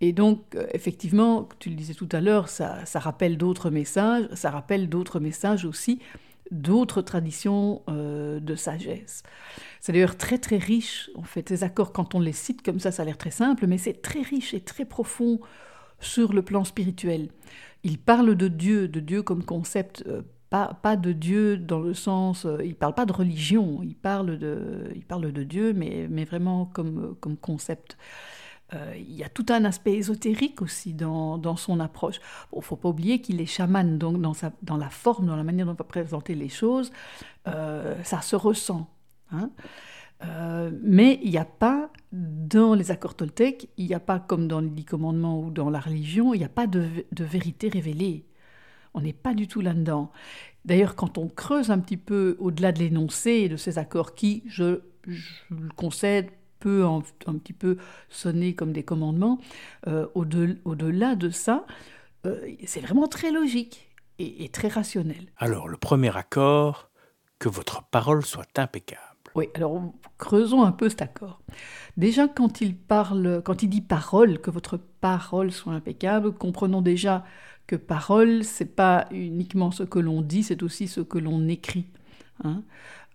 Et 0.00 0.12
donc, 0.12 0.42
euh, 0.54 0.66
effectivement, 0.74 1.48
tu 1.58 1.70
le 1.70 1.76
disais 1.76 1.94
tout 1.94 2.08
à 2.12 2.20
l'heure, 2.20 2.48
ça, 2.48 2.84
ça 2.84 2.98
rappelle 2.98 3.38
d'autres 3.38 3.70
messages, 3.70 4.28
ça 4.34 4.50
rappelle 4.50 4.88
d'autres 4.88 5.20
messages 5.20 5.64
aussi, 5.64 6.00
d'autres 6.50 7.00
traditions 7.00 7.82
euh, 7.88 8.40
de 8.40 8.54
sagesse. 8.56 9.22
C'est 9.80 9.92
d'ailleurs 9.92 10.18
très 10.18 10.38
très 10.38 10.58
riche, 10.58 11.10
en 11.14 11.22
fait, 11.22 11.48
ces 11.48 11.64
accords, 11.64 11.92
quand 11.92 12.14
on 12.14 12.20
les 12.20 12.32
cite 12.32 12.62
comme 12.62 12.80
ça, 12.80 12.92
ça 12.92 13.02
a 13.02 13.04
l'air 13.06 13.16
très 13.16 13.30
simple, 13.30 13.66
mais 13.66 13.78
c'est 13.78 14.02
très 14.02 14.20
riche 14.20 14.52
et 14.52 14.60
très 14.60 14.84
profond 14.84 15.40
sur 16.00 16.32
le 16.32 16.42
plan 16.42 16.64
spirituel. 16.64 17.28
Il 17.82 17.98
parle 17.98 18.34
de 18.34 18.48
Dieu, 18.48 18.88
de 18.88 19.00
Dieu 19.00 19.22
comme 19.22 19.44
concept, 19.44 20.04
euh, 20.06 20.22
pas, 20.50 20.74
pas, 20.82 20.96
de 20.96 21.12
Dieu 21.12 21.56
dans 21.56 21.80
le 21.80 21.94
sens, 21.94 22.46
euh, 22.46 22.58
il 22.62 22.70
ne 22.70 22.74
parle 22.74 22.94
pas 22.94 23.06
de 23.06 23.12
religion, 23.12 23.80
il 23.82 23.94
parle 23.94 24.38
de, 24.38 24.90
il 24.94 25.04
parle 25.04 25.32
de 25.32 25.42
Dieu, 25.42 25.72
mais, 25.72 26.06
mais 26.08 26.24
vraiment 26.24 26.66
comme, 26.66 27.16
comme 27.20 27.36
concept. 27.36 27.98
Euh, 28.72 28.94
il 28.96 29.14
y 29.14 29.22
a 29.22 29.28
tout 29.28 29.46
un 29.50 29.64
aspect 29.64 29.92
ésotérique 29.92 30.62
aussi 30.62 30.94
dans, 30.94 31.36
dans 31.36 31.56
son 31.56 31.80
approche. 31.80 32.20
Il 32.52 32.58
ne 32.58 32.62
faut 32.62 32.76
pas 32.76 32.88
oublier 32.88 33.20
qu'il 33.20 33.40
est 33.40 33.46
chaman, 33.46 33.98
donc 33.98 34.20
dans, 34.20 34.34
sa, 34.34 34.52
dans 34.62 34.78
la 34.78 34.88
forme, 34.88 35.26
dans 35.26 35.36
la 35.36 35.44
manière 35.44 35.66
dont 35.66 35.74
il 35.74 35.78
va 35.78 35.84
présenter 35.84 36.34
les 36.34 36.48
choses, 36.48 36.90
ça 37.44 38.22
se 38.22 38.36
ressent. 38.36 38.88
Hein 39.30 39.50
euh, 40.22 40.70
mais 40.82 41.18
il 41.22 41.30
n'y 41.30 41.38
a 41.38 41.44
pas, 41.44 41.90
dans 42.12 42.74
les 42.74 42.90
accords 42.90 43.14
toltèques, 43.14 43.68
il 43.76 43.86
n'y 43.86 43.94
a 43.94 44.00
pas 44.00 44.18
comme 44.18 44.48
dans 44.48 44.60
les 44.60 44.68
dix 44.68 44.84
commandements 44.84 45.40
ou 45.40 45.50
dans 45.50 45.70
la 45.70 45.80
religion, 45.80 46.34
il 46.34 46.38
n'y 46.38 46.44
a 46.44 46.48
pas 46.48 46.66
de, 46.66 46.88
vérité 47.18 47.68
révélée. 47.68 48.26
On 48.94 49.00
n'est 49.00 49.12
pas 49.12 49.34
du 49.34 49.48
tout 49.48 49.60
là-dedans. 49.60 50.12
D'ailleurs, 50.64 50.94
quand 50.94 51.18
on 51.18 51.28
creuse 51.28 51.70
un 51.70 51.78
petit 51.78 51.96
peu 51.96 52.36
au-delà 52.38 52.72
de 52.72 52.78
l'énoncé 52.78 53.48
de 53.48 53.56
ces 53.56 53.78
accords 53.78 54.14
qui, 54.14 54.44
je, 54.46 54.80
le 55.04 55.68
concède, 55.76 56.30
peut 56.60 56.84
un, 56.86 57.02
petit 57.02 57.52
peu 57.52 57.76
sonner 58.08 58.54
comme 58.54 58.72
des 58.72 58.84
commandements, 58.84 59.38
euh, 59.86 60.06
au-delà 60.14 61.14
de 61.14 61.28
ça, 61.28 61.66
euh, 62.24 62.40
c'est 62.64 62.80
vraiment 62.80 63.06
très 63.06 63.30
logique 63.30 63.90
et 64.18 64.48
très 64.48 64.68
rationnel. 64.68 65.26
Alors, 65.36 65.68
le 65.68 65.76
premier 65.76 66.16
accord, 66.16 66.88
que 67.38 67.48
votre 67.50 67.82
parole 67.82 68.24
soit 68.24 68.58
impeccable. 68.58 69.13
Oui, 69.34 69.48
alors 69.54 69.82
creusons 70.18 70.62
un 70.62 70.72
peu 70.72 70.88
cet 70.88 71.02
accord. 71.02 71.40
Déjà, 71.96 72.28
quand 72.28 72.60
il 72.60 72.76
parle, 72.76 73.42
quand 73.44 73.62
il 73.62 73.68
dit 73.68 73.80
parole, 73.80 74.40
que 74.40 74.50
votre 74.50 74.76
parole 74.76 75.50
soit 75.50 75.72
impeccable, 75.72 76.32
comprenons 76.32 76.82
déjà 76.82 77.24
que 77.66 77.76
parole, 77.76 78.44
c'est 78.44 78.76
pas 78.76 79.06
uniquement 79.10 79.70
ce 79.70 79.82
que 79.82 79.98
l'on 79.98 80.22
dit, 80.22 80.42
c'est 80.42 80.62
aussi 80.62 80.86
ce 80.86 81.00
que 81.00 81.18
l'on 81.18 81.48
écrit. 81.48 81.86
Hein. 82.44 82.62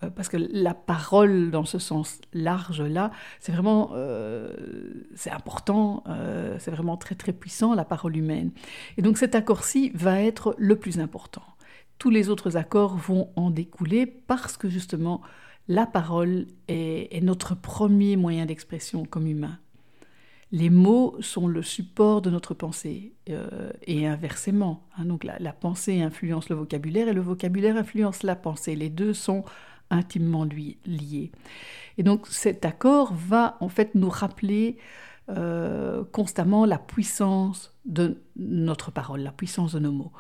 Euh, 0.04 0.10
parce 0.10 0.30
que 0.30 0.38
la 0.38 0.74
parole, 0.74 1.52
dans 1.52 1.66
ce 1.66 1.80
sens 1.80 2.20
large 2.34 2.82
là, 2.82 3.12
c'est 3.40 3.52
vraiment, 3.52 3.92
euh, 3.94 4.54
c'est 5.16 5.32
important, 5.32 6.04
euh, 6.08 6.56
c'est 6.60 6.72
vraiment 6.72 6.98
très 6.98 7.16
très 7.16 7.34
puissant 7.34 7.74
la 7.76 7.86
parole 7.86 8.16
humaine. 8.16 8.52
Et 8.98 9.02
donc 9.02 9.18
cet 9.18 9.36
accord-ci 9.36 9.92
va 9.94 10.22
être 10.22 10.56
le 10.58 10.76
plus 10.78 11.00
important. 11.00 11.44
Tous 11.98 12.10
les 12.10 12.30
autres 12.30 12.56
accords 12.56 12.96
vont 12.96 13.30
en 13.36 13.52
découler 13.52 14.06
parce 14.06 14.56
que 14.56 14.70
justement 14.70 15.22
la 15.70 15.86
parole 15.86 16.48
est, 16.68 17.24
notre 17.24 17.56
premier 17.56 18.18
moyen 18.18 18.48
d'expression 18.48 19.06
comme 19.06 19.28
humain. 19.28 19.60
Les 20.52 20.72
mots 20.72 21.16
sont 21.20 21.48
le 21.48 21.62
support 21.62 22.24
de 22.24 22.32
notre 22.32 22.56
pensée 22.56 23.14
euh, 23.30 23.72
et 23.86 24.08
inversement. 24.08 24.88
Hein. 24.98 25.06
donc 25.06 25.24
la, 25.24 25.54
pensée 25.54 26.02
influence 26.02 26.50
le 26.50 26.56
vocabulaire 26.56 27.08
et 27.08 27.14
le 27.14 27.22
vocabulaire 27.22 27.78
influence 27.78 28.24
la 28.24 28.36
pensée. 28.36 28.76
Les 28.76 28.90
deux 28.90 29.14
sont 29.14 29.46
intimement 29.92 30.44
liés. 30.44 31.32
Et 32.00 32.04
donc 32.04 32.26
cet 32.26 32.66
accord 32.66 33.14
va 33.14 33.56
en 33.60 33.70
fait 33.70 33.94
nous 33.94 34.10
rappeler 34.10 34.78
euh, 35.30 36.04
constamment 36.12 36.66
la 36.66 36.80
puissance 36.80 37.78
de 37.86 38.24
notre 38.38 38.90
parole, 38.90 39.22
la 39.22 39.32
puissance 39.32 39.74
de 39.74 39.80
nos 39.80 39.92
mots. 39.92 40.14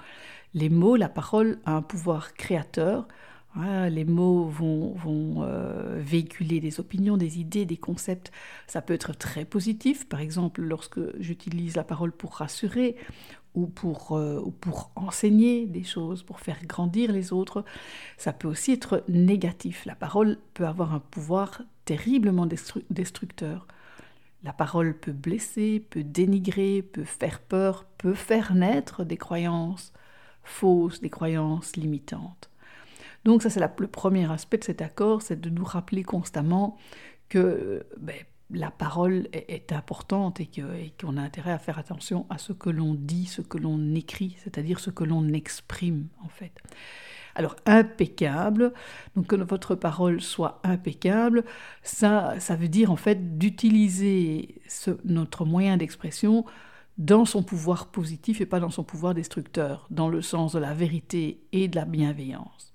Les 0.53 0.69
mots, 0.69 0.95
la 0.95 1.09
parole 1.09 1.57
a 1.65 1.71
un 1.71 1.81
pouvoir 1.81 2.35
créateur 2.35 3.07
les 3.89 4.05
mots 4.05 4.45
vont, 4.45 4.95
euh, 5.43 5.99
véhiculer 6.01 6.59
des 6.59 6.79
opinions, 6.79 7.17
des 7.17 7.39
idées, 7.39 7.65
des 7.65 7.77
concepts. 7.77 8.31
Ça 8.67 8.81
peut 8.81 8.93
être 8.93 9.13
très 9.13 9.45
positif, 9.45 10.07
par 10.07 10.19
exemple 10.19 10.61
lorsque 10.61 10.99
j'utilise 11.19 11.75
la 11.75 11.83
parole 11.83 12.11
pour 12.11 12.35
rassurer 12.35 12.95
ou 13.55 13.67
pour, 13.67 14.15
euh, 14.17 14.41
pour 14.61 14.91
enseigner 14.95 15.65
des 15.65 15.83
choses, 15.83 16.23
pour 16.23 16.39
faire 16.39 16.65
grandir 16.65 17.11
les 17.11 17.33
autres. 17.33 17.65
Ça 18.17 18.33
peut 18.33 18.47
aussi 18.47 18.71
être 18.73 19.03
négatif. 19.07 19.85
La 19.85 19.95
parole 19.95 20.37
peut 20.53 20.67
avoir 20.67 20.93
un 20.93 20.99
pouvoir 20.99 21.61
terriblement 21.85 22.47
destructeur. 22.89 23.67
La 24.43 24.53
parole 24.53 24.97
peut 24.97 25.11
blesser, 25.11 25.79
peut 25.89 26.03
dénigrer, 26.03 26.81
peut 26.81 27.03
faire 27.03 27.39
peur, 27.41 27.85
peut 27.97 28.13
faire 28.13 28.55
naître 28.55 29.03
des 29.03 29.17
croyances 29.17 29.91
fausses, 30.43 31.01
des 31.01 31.09
croyances 31.09 31.75
limitantes. 31.75 32.48
Donc 33.25 33.43
ça 33.43 33.49
c'est 33.49 33.59
le 33.59 33.87
premier 33.87 34.31
aspect 34.31 34.57
de 34.57 34.63
cet 34.63 34.81
accord, 34.81 35.21
c'est 35.21 35.39
de 35.39 35.49
nous 35.49 35.65
rappeler 35.65 36.03
constamment 36.03 36.77
que 37.27 37.85
ben, 37.97 38.15
la 38.51 38.71
parole 38.71 39.27
est, 39.31 39.71
importante 39.71 40.39
et 40.39 40.49
qu'on 40.99 41.17
a 41.17 41.21
intérêt 41.21 41.51
à 41.51 41.59
faire 41.59 41.77
attention 41.77 42.25
à 42.29 42.37
ce 42.37 42.51
que 42.51 42.69
l'on 42.69 42.95
dit, 42.95 43.25
ce 43.25 43.41
que 43.41 43.57
l'on 43.57 43.93
écrit, 43.93 44.35
c'est-à-dire 44.43 44.79
ce 44.79 44.89
que 44.89 45.03
l'on 45.03 45.27
exprime 45.29 46.07
en 46.23 46.29
fait. 46.29 46.53
Alors 47.35 47.55
impeccable, 47.65 48.73
donc 49.15 49.27
que 49.27 49.35
votre 49.35 49.75
parole 49.75 50.19
soit 50.19 50.59
impeccable, 50.63 51.45
ça, 51.83 52.39
ça 52.39 52.55
veut 52.55 52.67
dire 52.67 52.91
en 52.91 52.95
fait 52.95 53.37
d'utiliser 53.37 54.61
notre 55.05 55.45
moyen 55.45 55.77
d'expression 55.77 56.45
dans 56.97 57.25
son 57.25 57.43
pouvoir 57.43 57.91
positif 57.91 58.41
et 58.41 58.45
pas 58.45 58.59
dans 58.59 58.71
son 58.71 58.83
pouvoir 58.83 59.13
destructeur, 59.13 59.87
dans 59.89 60.09
le 60.09 60.21
sens 60.21 60.53
de 60.53 60.59
la 60.59 60.73
vérité 60.73 61.39
et 61.53 61.67
de 61.67 61.75
la 61.75 61.85
bienveillance. 61.85 62.68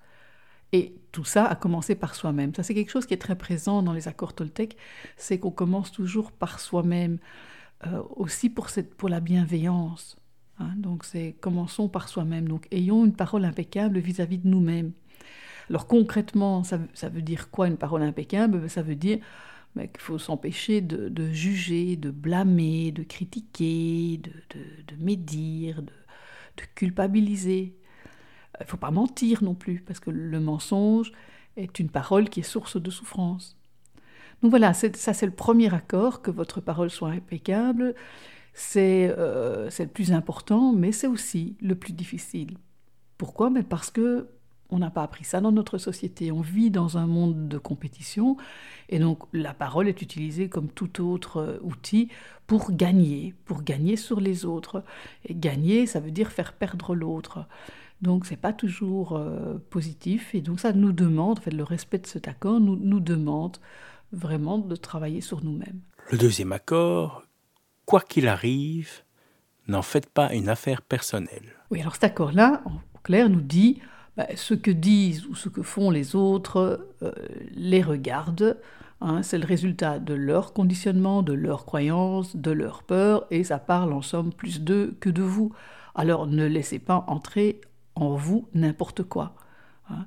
Et 0.74 0.92
tout 1.12 1.22
ça 1.22 1.46
a 1.46 1.54
commencé 1.54 1.94
par 1.94 2.16
soi-même. 2.16 2.52
Ça, 2.52 2.64
c'est 2.64 2.74
quelque 2.74 2.90
chose 2.90 3.06
qui 3.06 3.14
est 3.14 3.18
très 3.18 3.38
présent 3.38 3.80
dans 3.80 3.92
les 3.92 4.08
accords 4.08 4.34
Toltec, 4.34 4.76
c'est 5.16 5.38
qu'on 5.38 5.52
commence 5.52 5.92
toujours 5.92 6.32
par 6.32 6.58
soi-même, 6.58 7.18
euh, 7.86 8.02
aussi 8.16 8.50
pour, 8.50 8.68
la 9.08 9.20
bienveillance. 9.20 10.16
Hein. 10.58 10.72
Donc, 10.76 11.04
c'est 11.04 11.36
commençons 11.40 11.88
par 11.88 12.08
soi-même. 12.08 12.48
Donc, 12.48 12.66
ayons 12.72 13.04
une 13.04 13.14
parole 13.14 13.44
impeccable 13.44 14.00
vis-à-vis 14.00 14.38
de 14.38 14.48
nous-mêmes. 14.48 14.90
Alors, 15.70 15.86
concrètement, 15.86 16.64
ça, 16.64 16.78
veut 17.08 17.22
dire 17.22 17.52
quoi 17.52 17.68
une 17.68 17.76
parole 17.76 18.02
impeccable? 18.02 18.58
Ben, 18.58 18.68
Ça 18.68 18.82
veut 18.82 18.96
dire 18.96 19.18
ben, 19.76 19.86
qu'il 19.86 20.00
faut 20.00 20.18
s'empêcher 20.18 20.80
de, 20.80 21.30
juger, 21.30 21.94
de 21.94 22.10
blâmer, 22.10 22.90
de 22.90 23.04
critiquer, 23.04 24.20
de 24.20 24.96
médire, 24.96 25.82
de 25.82 25.92
culpabiliser. 26.74 27.76
Il 28.60 28.64
ne 28.64 28.68
faut 28.68 28.76
pas 28.76 28.90
mentir 28.90 29.42
non 29.42 29.54
plus, 29.54 29.80
parce 29.80 30.00
que 30.00 30.10
le 30.10 30.40
mensonge 30.40 31.12
est 31.56 31.78
une 31.78 31.88
parole 31.88 32.28
qui 32.28 32.40
est 32.40 32.44
source 32.44 32.80
de 32.80 32.90
souffrance. 32.90 33.56
Donc 34.42 34.50
voilà, 34.50 34.74
ça 34.74 35.14
c'est 35.14 35.26
le 35.26 35.32
premier 35.32 35.72
accord, 35.72 36.22
que 36.22 36.30
votre 36.30 36.60
parole 36.60 36.90
soit 36.90 37.10
impeccable. 37.10 37.94
Euh, 38.76 39.68
c'est 39.70 39.84
le 39.84 39.90
plus 39.90 40.12
important, 40.12 40.72
mais 40.72 40.92
c'est 40.92 41.06
aussi 41.06 41.56
le 41.60 41.74
plus 41.74 41.92
difficile. 41.92 42.56
Pourquoi? 43.18 43.50
Mais 43.50 43.62
Parce 43.62 43.90
que 43.90 44.28
on 44.70 44.78
n'a 44.78 44.90
pas 44.90 45.02
appris 45.02 45.24
ça 45.24 45.40
dans 45.40 45.52
notre 45.52 45.78
société. 45.78 46.32
On 46.32 46.40
vit 46.40 46.70
dans 46.70 46.98
un 46.98 47.06
monde 47.06 47.48
de 47.48 47.58
compétition 47.58 48.36
et 48.88 48.98
donc 48.98 49.20
la 49.32 49.54
parole 49.54 49.88
est 49.88 50.02
utilisée 50.02 50.48
comme 50.48 50.68
tout 50.68 51.04
autre 51.04 51.36
euh, 51.36 51.58
outil 51.62 52.08
pour 52.46 52.72
gagner, 52.72 53.34
pour 53.44 53.62
gagner 53.62 53.96
sur 53.96 54.20
les 54.20 54.44
autres. 54.44 54.82
Et 55.26 55.34
gagner, 55.34 55.86
ça 55.86 56.00
veut 56.00 56.10
dire 56.10 56.32
faire 56.32 56.52
perdre 56.52 56.94
l'autre. 56.94 57.46
Donc 58.02 58.26
c'est 58.26 58.36
pas 58.36 58.52
toujours 58.52 59.16
euh, 59.16 59.58
positif 59.70 60.34
et 60.34 60.40
donc 60.40 60.60
ça 60.60 60.72
nous 60.72 60.92
demande, 60.92 61.38
en 61.38 61.42
fait, 61.42 61.52
le 61.52 61.64
respect 61.64 61.98
de 61.98 62.06
cet 62.06 62.28
accord 62.28 62.60
nous, 62.60 62.76
nous 62.76 63.00
demande 63.00 63.56
vraiment 64.12 64.58
de 64.58 64.76
travailler 64.76 65.20
sur 65.20 65.42
nous-mêmes. 65.42 65.80
Le 66.10 66.18
deuxième 66.18 66.52
accord, 66.52 67.22
quoi 67.86 68.00
qu'il 68.00 68.28
arrive, 68.28 68.90
n'en 69.68 69.82
faites 69.82 70.10
pas 70.10 70.34
une 70.34 70.48
affaire 70.48 70.82
personnelle. 70.82 71.54
Oui, 71.70 71.80
alors 71.80 71.94
cet 71.94 72.04
accord-là, 72.04 72.62
en 72.66 72.80
clair, 73.02 73.30
nous 73.30 73.40
dit 73.40 73.80
bah, 74.16 74.26
ce 74.36 74.54
que 74.54 74.70
disent 74.70 75.26
ou 75.26 75.34
ce 75.34 75.48
que 75.48 75.62
font 75.62 75.90
les 75.90 76.14
autres 76.14 76.88
euh, 77.02 77.12
les 77.52 77.82
regarde. 77.82 78.58
Hein, 79.00 79.22
c'est 79.22 79.38
le 79.38 79.46
résultat 79.46 79.98
de 79.98 80.14
leur 80.14 80.52
conditionnement, 80.52 81.22
de 81.22 81.32
leurs 81.32 81.66
croyances, 81.66 82.36
de 82.36 82.50
leur 82.52 82.84
peur, 82.84 83.26
et 83.30 83.44
ça 83.44 83.58
parle 83.58 83.92
en 83.92 84.02
somme 84.02 84.32
plus 84.32 84.60
d'eux 84.60 84.96
que 85.00 85.10
de 85.10 85.22
vous. 85.22 85.52
Alors 85.94 86.26
ne 86.26 86.46
laissez 86.46 86.78
pas 86.78 87.04
entrer 87.08 87.60
en 87.94 88.16
vous 88.16 88.48
n'importe 88.54 89.02
quoi. 89.02 89.34
Hein. 89.90 90.06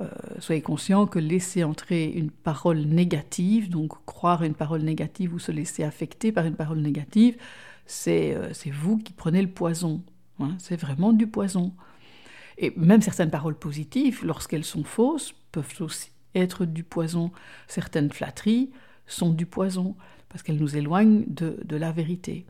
Euh, 0.00 0.08
soyez 0.38 0.62
conscient 0.62 1.06
que 1.06 1.18
laisser 1.18 1.64
entrer 1.64 2.06
une 2.06 2.30
parole 2.30 2.80
négative, 2.80 3.68
donc 3.68 4.04
croire 4.04 4.42
une 4.42 4.54
parole 4.54 4.82
négative 4.82 5.34
ou 5.34 5.38
se 5.38 5.52
laisser 5.52 5.84
affecter 5.84 6.32
par 6.32 6.46
une 6.46 6.56
parole 6.56 6.78
négative, 6.78 7.36
c'est 7.86 8.34
euh, 8.34 8.52
vous 8.72 8.98
qui 8.98 9.12
prenez 9.12 9.42
le 9.42 9.50
poison. 9.50 10.02
Hein, 10.40 10.56
c'est 10.58 10.80
vraiment 10.80 11.12
du 11.12 11.26
poison. 11.26 11.74
Et 12.58 12.72
même 12.76 13.02
certaines 13.02 13.30
paroles 13.30 13.54
positives, 13.54 14.24
lorsqu'elles 14.24 14.64
sont 14.64 14.84
fausses, 14.84 15.34
peuvent 15.52 15.74
aussi 15.80 16.10
être 16.34 16.64
du 16.64 16.84
poison. 16.84 17.30
Certaines 17.68 18.10
flatteries 18.10 18.70
sont 19.06 19.30
du 19.30 19.46
poison, 19.46 19.94
parce 20.28 20.42
qu'elles 20.42 20.58
nous 20.58 20.76
éloignent 20.76 21.24
de, 21.26 21.58
de 21.64 21.76
la 21.76 21.92
vérité. 21.92 22.46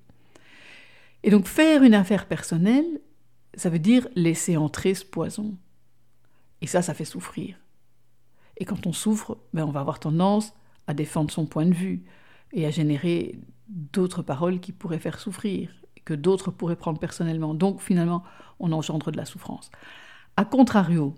Et 1.24 1.30
donc 1.30 1.46
faire 1.46 1.82
une 1.82 1.94
affaire 1.94 2.26
personnelle, 2.26 3.00
ça 3.54 3.70
veut 3.70 3.78
dire 3.78 4.08
laisser 4.14 4.56
entrer 4.56 4.94
ce 4.94 5.04
poison. 5.04 5.56
Et 6.60 6.66
ça, 6.66 6.82
ça 6.82 6.94
fait 6.94 7.04
souffrir. 7.04 7.56
Et 8.56 8.64
quand 8.64 8.86
on 8.86 8.92
souffre, 8.92 9.38
ben 9.52 9.64
on 9.64 9.70
va 9.70 9.80
avoir 9.80 9.98
tendance 9.98 10.52
à 10.86 10.94
défendre 10.94 11.30
son 11.30 11.46
point 11.46 11.66
de 11.66 11.74
vue 11.74 12.04
et 12.52 12.66
à 12.66 12.70
générer 12.70 13.38
d'autres 13.68 14.22
paroles 14.22 14.60
qui 14.60 14.72
pourraient 14.72 14.98
faire 14.98 15.18
souffrir, 15.18 15.70
que 16.04 16.14
d'autres 16.14 16.50
pourraient 16.50 16.76
prendre 16.76 16.98
personnellement. 16.98 17.54
Donc 17.54 17.80
finalement, 17.80 18.22
on 18.60 18.72
engendre 18.72 19.10
de 19.10 19.16
la 19.16 19.24
souffrance. 19.24 19.70
A 20.36 20.44
contrario, 20.44 21.14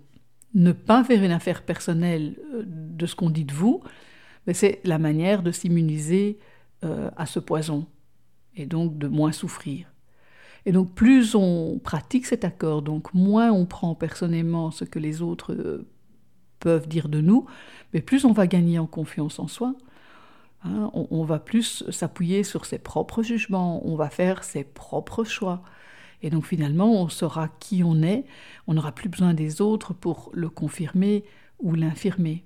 ne 0.53 0.71
pas 0.71 1.03
faire 1.03 1.23
une 1.23 1.31
affaire 1.31 1.63
personnelle 1.63 2.39
euh, 2.53 2.63
de 2.65 3.05
ce 3.05 3.15
qu'on 3.15 3.29
dit 3.29 3.45
de 3.45 3.53
vous, 3.53 3.83
ben, 4.45 4.55
c'est 4.55 4.81
la 4.83 4.97
manière 4.97 5.43
de 5.43 5.51
s'immuniser 5.51 6.39
euh, 6.83 7.11
à 7.17 7.25
ce 7.25 7.39
poison 7.39 7.87
et 8.55 8.65
donc 8.65 8.97
de 8.97 9.07
moins 9.07 9.31
souffrir. 9.31 9.87
Et 10.65 10.71
donc 10.71 10.93
plus 10.93 11.35
on 11.35 11.79
pratique 11.79 12.25
cet 12.25 12.43
accord, 12.43 12.81
donc 12.81 13.13
moins 13.13 13.51
on 13.51 13.65
prend 13.65 13.93
personnellement 13.93 14.71
ce 14.71 14.83
que 14.83 14.97
les 14.97 15.21
autres 15.21 15.53
euh, 15.53 15.87
peuvent 16.59 16.87
dire 16.87 17.07
de 17.07 17.21
nous, 17.21 17.45
mais 17.93 18.01
plus 18.01 18.25
on 18.25 18.31
va 18.31 18.47
gagner 18.47 18.79
en 18.79 18.87
confiance 18.87 19.39
en 19.39 19.47
soi. 19.47 19.75
Hein, 20.63 20.89
on, 20.93 21.23
va 21.23 21.37
plus 21.37 21.83
s'appuyer 21.91 22.43
sur 22.43 22.65
ses 22.65 22.79
propres 22.79 23.21
jugements, 23.21 23.87
on 23.87 23.95
va 23.95 24.09
faire 24.09 24.43
ses 24.43 24.63
propres 24.63 25.23
choix. 25.23 25.61
Et 26.23 26.31
donc 26.31 26.45
finalement, 26.47 26.91
on 26.91 27.07
saura 27.07 27.49
qui 27.59 27.83
on 27.83 28.01
est, 28.01 28.25
on 28.65 28.73
n'aura 28.73 28.91
plus 28.91 29.09
besoin 29.09 29.35
des 29.35 29.61
autres 29.61 29.93
pour 29.93 30.31
le 30.33 30.49
confirmer 30.49 31.23
ou 31.59 31.75
l'infirmer. 31.75 32.45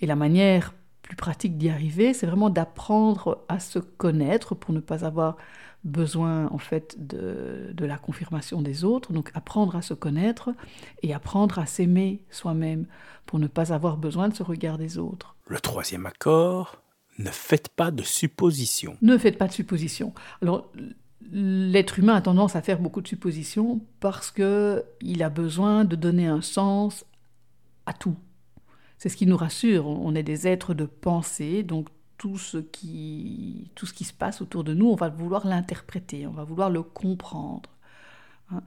Et 0.00 0.06
la 0.06 0.14
manière 0.14 0.72
plus 1.02 1.16
pratique 1.16 1.58
d'y 1.58 1.68
arriver, 1.68 2.14
c'est 2.14 2.26
vraiment 2.26 2.48
d'apprendre 2.48 3.44
à 3.48 3.58
se 3.58 3.80
connaître 3.80 4.54
pour 4.54 4.72
ne 4.72 4.80
pas 4.80 5.04
avoir 5.04 5.36
besoin 5.84 6.46
en 6.48 6.58
fait 6.58 6.96
de, 6.98 7.72
de, 7.72 7.84
la 7.84 7.98
confirmation 7.98 8.62
des 8.62 8.84
autres, 8.84 9.12
donc 9.12 9.30
apprendre 9.34 9.76
à 9.76 9.82
se 9.82 9.94
connaître 9.94 10.50
et 11.02 11.12
apprendre 11.12 11.58
à 11.58 11.66
s'aimer 11.66 12.24
soi-même 12.30 12.86
pour 13.26 13.38
ne 13.38 13.48
pas 13.48 13.72
avoir 13.72 13.96
besoin 13.96 14.28
de 14.28 14.34
ce 14.34 14.42
regard 14.42 14.78
des 14.78 14.98
autres. 14.98 15.36
Le 15.48 15.58
troisième 15.58 16.06
accord, 16.06 16.82
ne 17.18 17.30
faites 17.30 17.68
pas 17.68 17.90
de 17.90 18.02
suppositions. 18.02 18.96
Ne 19.02 19.18
faites 19.18 19.38
pas 19.38 19.48
de 19.48 19.52
suppositions. 19.52 20.14
Alors 20.40 20.70
l'être 21.30 21.98
humain 21.98 22.16
a 22.16 22.20
tendance 22.20 22.56
à 22.56 22.62
faire 22.62 22.78
beaucoup 22.78 23.00
de 23.00 23.08
suppositions 23.08 23.80
parce 24.00 24.30
que 24.30 24.84
il 25.00 25.22
a 25.22 25.30
besoin 25.30 25.84
de 25.84 25.96
donner 25.96 26.26
un 26.26 26.40
sens 26.40 27.04
à 27.86 27.92
tout. 27.92 28.16
C'est 28.98 29.08
ce 29.08 29.16
qui 29.16 29.26
nous 29.26 29.36
rassure. 29.36 29.86
On 29.86 30.14
est 30.14 30.22
des 30.22 30.46
êtres 30.46 30.74
de 30.74 30.84
pensée, 30.84 31.62
donc 31.62 31.88
tout 32.22 32.38
ce 32.38 32.58
qui, 32.58 33.68
tout 33.74 33.84
ce 33.84 33.92
qui 33.92 34.04
se 34.04 34.12
passe 34.12 34.42
autour 34.42 34.62
de 34.62 34.74
nous, 34.74 34.86
on 34.86 34.94
va 34.94 35.08
vouloir 35.08 35.44
l'interpréter, 35.44 36.24
on 36.28 36.30
va 36.30 36.44
vouloir 36.44 36.70
le 36.70 36.84
comprendre. 36.84 37.68
Hein. 38.52 38.62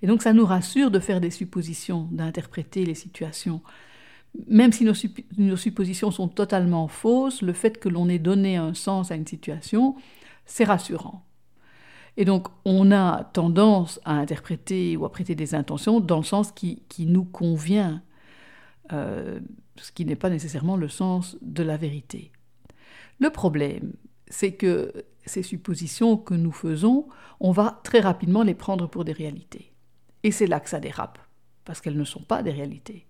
Et 0.00 0.06
donc 0.06 0.22
ça 0.22 0.32
nous 0.32 0.46
rassure 0.46 0.92
de 0.92 1.00
faire 1.00 1.20
des 1.20 1.32
suppositions, 1.32 2.06
d'interpréter 2.12 2.86
les 2.86 2.94
situations. 2.94 3.62
Même 4.46 4.70
si 4.70 4.84
nos, 4.84 5.56
suppositions 5.56 6.12
sont 6.12 6.28
totalement 6.28 6.86
fausses, 6.86 7.42
le 7.42 7.52
fait 7.52 7.80
que 7.80 7.88
l'on 7.88 8.08
ait 8.08 8.20
donné 8.20 8.54
un 8.56 8.74
sens 8.74 9.10
à 9.10 9.16
une 9.16 9.26
situation, 9.26 9.96
c'est 10.46 10.62
rassurant. 10.62 11.26
Et 12.16 12.24
donc 12.24 12.46
on 12.64 12.92
a 12.92 13.24
tendance 13.24 13.98
à 14.04 14.12
interpréter 14.12 14.96
ou 14.96 15.04
à 15.04 15.10
prêter 15.10 15.34
des 15.34 15.56
intentions 15.56 15.98
dans 15.98 16.18
le 16.18 16.22
sens 16.22 16.52
qui, 16.52 16.84
qui 16.88 17.06
nous 17.06 17.24
convient, 17.24 18.04
euh, 18.92 19.40
ce 19.74 19.90
qui 19.90 20.04
n'est 20.04 20.14
pas 20.14 20.30
nécessairement 20.30 20.76
le 20.76 20.88
sens 20.88 21.36
de 21.42 21.64
la 21.64 21.76
vérité. 21.76 22.30
Le 23.20 23.30
problème, 23.30 23.92
c'est 24.28 24.52
que 24.52 24.92
ces 25.26 25.42
suppositions 25.42 26.16
que 26.16 26.34
nous 26.34 26.52
faisons, 26.52 27.06
on 27.38 27.52
va 27.52 27.80
très 27.84 28.00
rapidement 28.00 28.42
les 28.42 28.54
prendre 28.54 28.88
pour 28.88 29.04
des 29.04 29.12
réalités. 29.12 29.72
Et 30.22 30.32
c'est 30.32 30.46
là 30.46 30.60
que 30.60 30.68
ça 30.68 30.80
dérape, 30.80 31.18
parce 31.64 31.80
qu'elles 31.80 31.96
ne 31.96 32.04
sont 32.04 32.22
pas 32.22 32.42
des 32.42 32.50
réalités. 32.50 33.06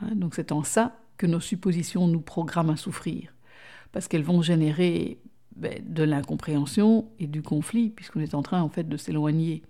Hein, 0.00 0.14
donc 0.14 0.34
c'est 0.34 0.52
en 0.52 0.62
ça 0.62 0.98
que 1.16 1.26
nos 1.26 1.40
suppositions 1.40 2.06
nous 2.06 2.20
programment 2.20 2.72
à 2.72 2.76
souffrir, 2.76 3.34
parce 3.90 4.06
qu'elles 4.06 4.22
vont 4.22 4.42
générer 4.42 5.18
ben, 5.56 5.82
de 5.84 6.04
l'incompréhension 6.04 7.08
et 7.18 7.26
du 7.26 7.42
conflit, 7.42 7.90
puisqu'on 7.90 8.20
est 8.20 8.34
en 8.34 8.42
train 8.42 8.62
en 8.62 8.68
fait 8.68 8.88
de 8.88 8.96
s'éloigner 8.96 9.62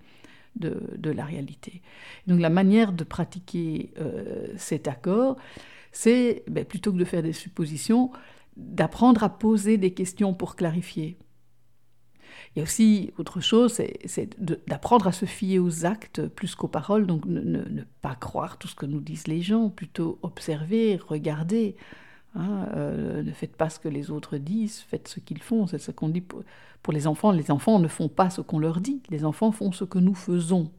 de, 0.56 1.10
la 1.10 1.24
réalité. 1.24 1.82
Donc 2.26 2.40
la 2.40 2.50
manière 2.50 2.92
de 2.92 3.04
pratiquer 3.04 3.92
euh, 4.00 4.48
cet 4.56 4.88
accord, 4.88 5.36
c'est 5.92 6.42
ben, 6.48 6.64
plutôt 6.64 6.92
que 6.92 6.98
de 6.98 7.04
faire 7.04 7.22
des 7.22 7.32
suppositions, 7.32 8.10
d'apprendre 8.58 9.22
à 9.22 9.28
poser 9.28 9.78
des 9.78 9.94
questions 9.94 10.34
pour 10.34 10.56
clarifier. 10.56 11.16
Il 12.54 12.58
y 12.58 12.60
a 12.60 12.64
aussi 12.64 13.12
autre 13.18 13.40
chose, 13.40 13.80
c'est 14.04 14.40
d'apprendre 14.68 15.06
à 15.06 15.12
se 15.12 15.26
fier 15.26 15.58
aux 15.58 15.86
actes 15.86 16.26
plus 16.26 16.54
qu'aux 16.54 16.68
paroles, 16.68 17.06
donc 17.06 17.24
ne, 17.26 17.82
pas 18.00 18.14
croire 18.14 18.58
tout 18.58 18.68
ce 18.68 18.74
que 18.74 18.86
nous 18.86 19.00
disent 19.00 19.26
les 19.28 19.42
gens, 19.42 19.70
plutôt 19.70 20.18
observer, 20.22 20.96
regarder. 20.96 21.76
Hein, 22.34 22.68
euh, 22.74 23.22
ne 23.22 23.32
faites 23.32 23.56
pas 23.56 23.70
ce 23.70 23.78
que 23.78 23.88
les 23.88 24.10
autres 24.10 24.36
disent, 24.36 24.80
faites 24.80 25.08
ce 25.08 25.20
qu'ils 25.20 25.42
font. 25.42 25.66
C'est 25.66 25.78
ce 25.78 25.90
qu'on 25.90 26.08
dit 26.08 26.20
pour, 26.20 26.42
les 26.92 27.06
enfants. 27.06 27.32
Les 27.32 27.50
enfants 27.50 27.78
ne 27.78 27.88
font 27.88 28.08
pas 28.08 28.30
ce 28.30 28.40
qu'on 28.40 28.58
leur 28.58 28.80
dit, 28.80 29.02
les 29.10 29.24
enfants 29.24 29.52
font 29.52 29.72
ce 29.72 29.84
que 29.84 29.98
nous 29.98 30.14
faisons. 30.14 30.70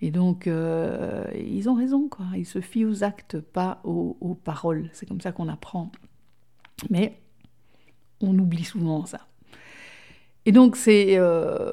Et 0.00 0.10
donc, 0.10 0.46
euh, 0.46 1.24
ils 1.36 1.68
ont 1.68 1.74
raison, 1.74 2.08
quoi. 2.08 2.26
Ils 2.34 2.46
se 2.46 2.60
fient 2.60 2.84
aux 2.84 3.04
actes, 3.04 3.38
pas 3.40 3.80
aux 3.84 4.36
paroles. 4.42 4.90
C'est 4.92 5.06
comme 5.06 5.20
ça 5.20 5.30
qu'on 5.30 5.48
apprend. 5.48 5.92
Mais 6.90 7.20
on 8.20 8.38
oublie 8.38 8.64
souvent 8.64 9.04
ça. 9.06 9.26
Et 10.46 10.52
donc, 10.52 10.76
c'est 10.76 11.18
euh, 11.18 11.72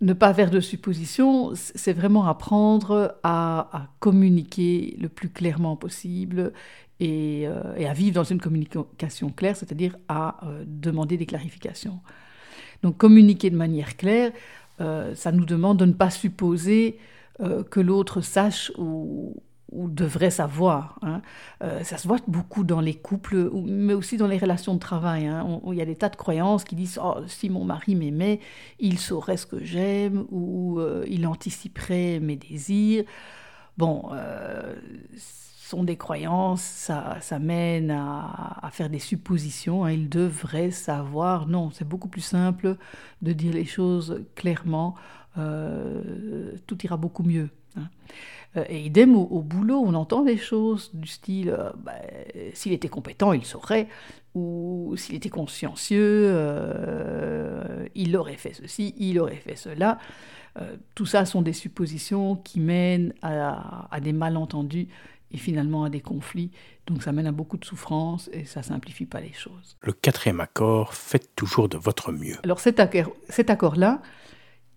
ne 0.00 0.12
pas 0.12 0.32
faire 0.34 0.50
de 0.50 0.60
suppositions, 0.60 1.52
c'est 1.54 1.92
vraiment 1.92 2.26
apprendre 2.26 3.16
à, 3.22 3.88
communiquer 4.00 4.96
le 5.00 5.08
plus 5.08 5.28
clairement 5.28 5.76
possible 5.76 6.52
et, 7.00 7.46
euh, 7.46 7.88
à 7.88 7.92
vivre 7.92 8.14
dans 8.14 8.24
une 8.24 8.40
communication 8.40 9.30
claire, 9.30 9.56
c'est-à-dire 9.56 9.96
à, 10.08 10.44
euh, 10.46 10.64
demander 10.66 11.16
des 11.16 11.26
clarifications. 11.26 12.00
Donc, 12.82 12.96
communiquer 12.96 13.50
de 13.50 13.56
manière 13.56 13.96
claire, 13.96 14.32
ça 15.14 15.30
nous 15.30 15.44
demande 15.44 15.78
de 15.78 15.84
ne 15.84 15.92
pas 15.92 16.10
supposer 16.10 16.98
que 17.70 17.78
l'autre 17.78 18.20
sache 18.20 18.72
ou, 18.76 19.36
ou 19.72 19.88
devrait 19.88 20.30
savoir. 20.30 20.98
Hein. 21.02 21.22
Euh, 21.62 21.82
ça 21.82 21.96
se 21.96 22.06
voit 22.06 22.18
beaucoup 22.28 22.64
dans 22.64 22.80
les 22.80 22.94
couples, 22.94 23.50
mais 23.64 23.94
aussi 23.94 24.16
dans 24.16 24.26
les 24.26 24.38
relations 24.38 24.74
de 24.74 24.78
travail. 24.78 25.26
Hein. 25.26 25.60
il 25.66 25.74
y 25.74 25.82
a 25.82 25.86
des 25.86 25.96
tas 25.96 26.08
de 26.08 26.16
croyances 26.16 26.64
qui 26.64 26.76
disent 26.76 27.00
oh, 27.02 27.16
si 27.26 27.50
mon 27.50 27.64
mari 27.64 27.94
m'aimait, 27.94 28.40
il 28.78 28.98
saurait 28.98 29.36
ce 29.36 29.46
que 29.46 29.64
j'aime 29.64 30.26
ou 30.30 30.78
euh, 30.78 31.04
il 31.08 31.26
anticiperait 31.26 32.20
mes 32.20 32.36
désirs. 32.36 33.04
Bon, 33.78 34.10
euh, 34.12 34.74
sont 35.16 35.84
des 35.84 35.96
croyances, 35.96 36.60
ça, 36.60 37.16
ça 37.22 37.38
mène 37.38 37.90
à, 37.90 38.68
faire 38.72 38.90
des 38.90 38.98
suppositions. 38.98 39.84
Hein. 39.84 39.92
Il 39.92 40.10
devrait 40.10 40.70
savoir. 40.70 41.46
Non, 41.48 41.70
c'est 41.70 41.88
beaucoup 41.88 42.08
plus 42.08 42.20
simple 42.20 42.76
de 43.22 43.32
dire 43.32 43.54
les 43.54 43.64
choses 43.64 44.22
clairement. 44.34 44.94
tout 45.34 46.84
ira 46.84 46.98
beaucoup 46.98 47.22
mieux. 47.22 47.48
Euh, 48.56 48.64
et 48.68 48.80
idem 48.82 49.16
au, 49.16 49.40
boulot, 49.40 49.82
on 49.84 49.94
entend 49.94 50.22
des 50.22 50.36
choses 50.36 50.90
du 50.92 51.08
style 51.08 51.50
euh, 51.50 51.70
bah, 51.76 51.92
s'il 52.54 52.72
était 52.72 52.88
compétent, 52.88 53.32
il 53.32 53.44
saurait, 53.44 53.88
ou 54.34 54.94
s'il 54.96 55.14
était 55.14 55.30
consciencieux, 55.30 56.26
euh, 56.26 57.86
il 57.94 58.16
aurait 58.16 58.36
fait 58.36 58.54
ceci, 58.54 58.94
il 58.98 59.18
aurait 59.18 59.36
fait 59.36 59.56
cela. 59.56 59.98
tout 60.94 61.06
ça 61.06 61.24
sont 61.24 61.42
des 61.42 61.54
suppositions 61.54 62.36
qui 62.36 62.60
mènent 62.60 63.14
à, 63.22 63.88
à, 63.90 64.00
des 64.00 64.12
malentendus 64.12 64.88
et 65.30 65.38
finalement 65.38 65.84
à 65.84 65.90
des 65.90 66.00
conflits. 66.00 66.50
Donc 66.86 67.02
ça 67.02 67.12
mène 67.12 67.26
à 67.26 67.32
beaucoup 67.32 67.56
de 67.56 67.64
souffrance 67.64 68.28
et 68.32 68.44
ça 68.44 68.62
simplifie 68.62 69.06
pas 69.06 69.20
les 69.20 69.32
choses. 69.32 69.76
Le 69.80 69.92
quatrième 69.92 70.40
accord, 70.40 70.92
faites 70.92 71.34
toujours 71.36 71.68
de 71.70 71.78
votre 71.78 72.12
mieux. 72.12 72.36
Alors 72.42 72.60
cet 72.60 72.80
accord-là, 72.80 73.12
cet 73.28 73.48
accord 73.48 73.76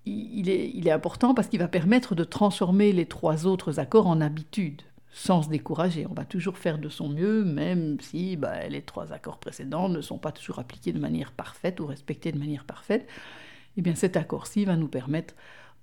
il 0.05 0.49
est, 0.87 0.91
important 0.91 1.33
parce 1.33 1.47
qu'il 1.47 1.59
va 1.59 1.67
permettre 1.67 2.15
de 2.15 2.23
transformer 2.23 2.91
les 2.91 3.07
trois 3.07 3.47
autres 3.47 3.79
accords 3.79 4.07
en 4.07 4.21
habitudes, 4.21 4.83
sans 5.11 5.43
se 5.43 5.49
décourager. 5.49 6.05
On 6.09 6.13
va 6.13 6.25
toujours 6.25 6.57
faire 6.57 6.77
de 6.77 6.89
son 6.89 7.09
mieux, 7.09 7.43
même 7.43 7.99
si 7.99 8.35
bah, 8.35 8.67
les 8.67 8.81
trois 8.81 9.13
accords 9.13 9.39
précédents 9.39 9.89
ne 9.89 10.01
sont 10.01 10.17
pas 10.17 10.31
toujours 10.31 10.59
appliqués 10.59 10.93
de 10.93 10.99
manière 10.99 11.31
parfaite 11.31 11.79
ou 11.79 11.87
respectés 11.87 12.31
de 12.31 12.37
manière 12.37 12.65
parfaite. 12.65 13.07
Eh 13.77 13.81
bien, 13.81 13.95
cet 13.95 14.15
accord-ci 14.15 14.65
va 14.65 14.75
nous 14.75 14.87
permettre 14.87 15.33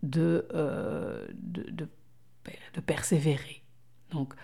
de, 0.02 0.46
euh, 0.54 1.26
de, 1.32 1.88
persévérer. 2.87 3.62
Donc, 4.11 4.35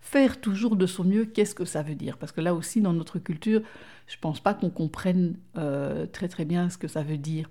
faire 0.00 0.40
toujours 0.40 0.76
de 0.76 0.86
son 0.86 1.04
mieux, 1.04 1.24
qu'est-ce 1.24 1.54
que 1.54 1.64
ça 1.64 1.82
veut 1.82 1.94
dire? 1.94 2.18
Parce 2.18 2.32
que 2.32 2.40
là 2.40 2.54
aussi, 2.54 2.80
dans 2.80 2.92
notre 2.92 3.18
culture, 3.18 3.62
je 4.06 4.16
ne 4.16 4.20
pense 4.20 4.40
pas 4.40 4.54
qu'on 4.54 4.70
comprenne 4.70 5.36
euh, 5.56 6.06
très 6.06 6.28
très 6.28 6.44
bien 6.44 6.68
ce 6.68 6.78
que 6.78 6.88
ça 6.88 7.02
veut 7.02 7.18
dire. 7.18 7.48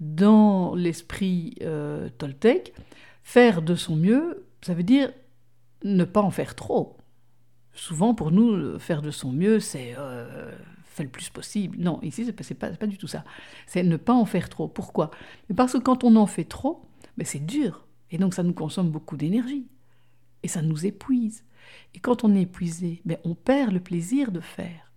Dans 0.00 0.74
l'esprit 0.74 1.54
euh, 1.62 2.08
faire 3.22 3.62
de 3.62 3.74
son 3.74 3.96
mieux, 3.96 4.44
ça 4.60 4.74
veut 4.74 4.82
dire 4.82 5.10
ne 5.82 6.04
pas 6.04 6.20
en 6.20 6.30
faire 6.30 6.54
trop. 6.54 6.96
Souvent, 7.72 8.14
pour 8.14 8.30
nous, 8.30 8.78
faire 8.78 9.02
de 9.02 9.10
son 9.10 9.32
mieux, 9.32 9.60
c'est 9.60 9.94
euh, 9.98 10.52
faire 10.84 11.04
le 11.04 11.10
plus 11.10 11.28
possible. 11.28 11.78
Non, 11.78 12.00
ici, 12.02 12.24
ce 12.24 12.30
n'est 12.30 12.58
pas, 12.58 12.70
pas, 12.70 12.86
du 12.86 12.98
tout 12.98 13.06
ça. 13.06 13.24
C'est 13.66 13.82
ne 13.82 13.96
pas 13.96 14.12
en 14.12 14.24
faire 14.24 14.48
trop. 14.48 14.68
Pourquoi? 14.68 15.10
Parce 15.56 15.72
que 15.72 15.78
quand 15.78 16.04
on 16.04 16.16
en 16.16 16.26
fait 16.26 16.44
trop, 16.44 16.86
ben, 17.16 17.26
c'est 17.26 17.44
dur. 17.44 17.86
Et 18.10 18.18
donc, 18.18 18.34
ça 18.34 18.42
nous 18.42 18.52
consomme 18.52 18.90
beaucoup 18.90 19.16
d'énergie. 19.16 19.66
Et 20.42 20.48
ça 20.48 20.62
nous 20.62 20.86
épuise. 20.86 21.44
Et 21.94 22.00
quand 22.00 22.24
on 22.24 22.34
est 22.34 22.42
épuisé, 22.42 23.00
ben, 23.04 23.18
on 23.24 23.34
perd 23.34 23.72
le 23.72 23.80
plaisir 23.80 24.32
de 24.32 24.40
faire. 24.40 24.92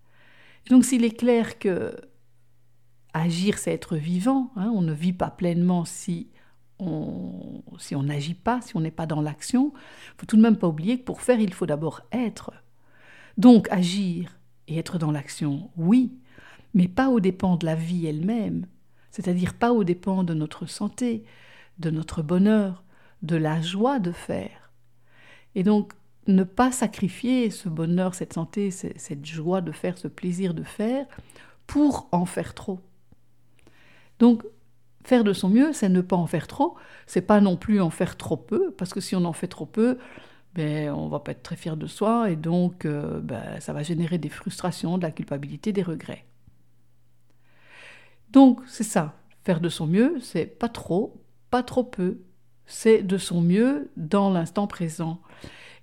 Et 0.66 0.70
donc, 0.70 0.86
s'il 0.86 1.04
est 1.04 1.18
clair 1.18 1.60
que 1.60 1.96
agir, 3.14 3.58
c'est 3.58 3.72
être 3.72 3.96
vivant, 3.96 4.52
hein, 4.56 4.72
on 4.76 4.82
ne 4.82 4.94
vit 4.94 5.14
pas 5.14 5.32
pleinement 5.32 5.86
si 5.86 6.30
on 6.80 7.64
si 7.80 7.96
on 7.96 8.04
n'agit 8.04 8.34
pas, 8.34 8.62
si 8.62 8.76
on 8.76 8.82
n'est 8.82 8.92
pas 8.92 9.06
dans 9.06 9.22
l'action, 9.22 9.74
il 9.76 10.20
faut 10.20 10.26
tout 10.26 10.38
de 10.38 10.42
même 10.42 10.58
pas 10.58 10.68
oublier 10.68 11.00
que 11.00 11.06
pour 11.06 11.22
faire, 11.22 11.40
il 11.40 11.54
faut 11.54 11.66
d'abord 11.66 12.02
être. 12.12 12.52
Donc 13.38 13.68
agir 13.72 14.38
et 14.68 14.78
être 14.78 14.98
dans 14.98 15.12
l'action, 15.12 15.70
oui, 15.78 16.18
mais 16.74 16.88
pas 16.88 17.10
aux 17.10 17.20
dépens 17.20 17.56
de 17.56 17.66
la 17.66 17.76
vie 17.76 18.06
elle-même, 18.08 18.66
c'est-à-dire 19.12 19.54
pas 19.54 19.72
aux 19.72 19.84
dépens 19.84 20.24
de 20.24 20.34
notre 20.34 20.66
santé, 20.66 21.24
de 21.80 21.90
notre 21.90 22.22
bonheur, 22.22 22.84
de 23.22 23.36
la 23.36 23.62
joie 23.62 24.00
de 24.00 24.12
faire. 24.12 24.72
Et 25.56 25.64
donc, 25.64 25.94
ne 26.28 26.44
pas 26.44 26.72
sacrifier 26.72 27.50
ce 27.50 27.70
bonheur, 27.70 28.14
cette 28.14 28.34
santé, 28.34 28.72
cette 28.72 29.26
joie 29.26 29.62
de 29.62 29.72
faire, 29.72 29.98
ce 29.98 30.08
plaisir 30.08 30.54
de 30.54 30.64
faire, 30.64 31.06
pour 31.66 32.08
en 32.12 32.26
faire 32.26 32.54
trop. 32.54 32.80
Donc, 34.20 34.44
faire 35.04 35.24
de 35.24 35.34
son 35.34 35.50
mieux, 35.50 35.74
c'est 35.74 35.90
ne 35.90 36.02
pas 36.02 36.16
en 36.16 36.28
faire 36.28 36.48
trop, 36.48 36.76
c'est 37.06 37.22
pas 37.22 37.40
non 37.40 37.56
plus 37.56 37.82
en 37.82 37.90
faire 37.90 38.18
trop 38.18 38.38
peu, 38.38 38.72
parce 38.72 38.94
que 38.94 39.00
si 39.00 39.16
on 39.16 39.26
en 39.26 39.34
fait 39.34 39.48
trop 39.48 39.66
peu, 39.66 39.98
ben, 40.54 40.90
on 40.92 41.08
va 41.08 41.20
pas 41.20 41.32
être 41.32 41.44
très 41.44 41.56
fier 41.56 41.78
de 41.78 41.88
soi, 41.88 42.30
et 42.32 42.36
donc 42.36 42.86
euh, 42.86 43.20
ben, 43.22 43.60
ça 43.60 43.74
va 43.74 43.84
générer 43.84 44.18
des 44.18 44.30
frustrations, 44.30 44.98
de 44.98 45.04
la 45.04 45.12
culpabilité, 45.12 45.72
des 45.72 45.84
regrets. 45.84 46.26
Donc, 48.32 48.60
c'est 48.68 48.84
ça, 48.84 49.16
faire 49.44 49.62
de 49.62 49.70
son 49.70 49.88
mieux, 49.88 50.20
c'est 50.22 50.46
pas 50.46 50.70
trop, 50.70 51.22
pas 51.50 51.64
trop 51.64 51.84
peu, 51.84 52.20
c'est 52.66 53.02
de 53.02 53.18
son 53.18 53.42
mieux 53.42 53.90
dans 53.96 54.30
l'instant 54.30 54.68
présent. 54.68 55.22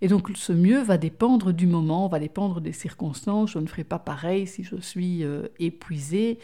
Et 0.04 0.06
donc 0.06 0.28
ce 0.34 0.52
mieux 0.52 0.82
va 0.82 0.98
dépendre 0.98 1.50
du 1.54 1.66
moment, 1.66 2.08
va 2.08 2.18
dépendre 2.18 2.60
des 2.60 2.74
circonstances. 2.74 3.52
Je 3.52 3.58
ne 3.58 3.66
ferai 3.66 3.84
pas 3.84 3.98
pareil 3.98 4.46
si 4.46 4.62
je 4.62 4.76
suis 4.76 5.24
euh, 5.24 5.48
épuisée 5.58 6.38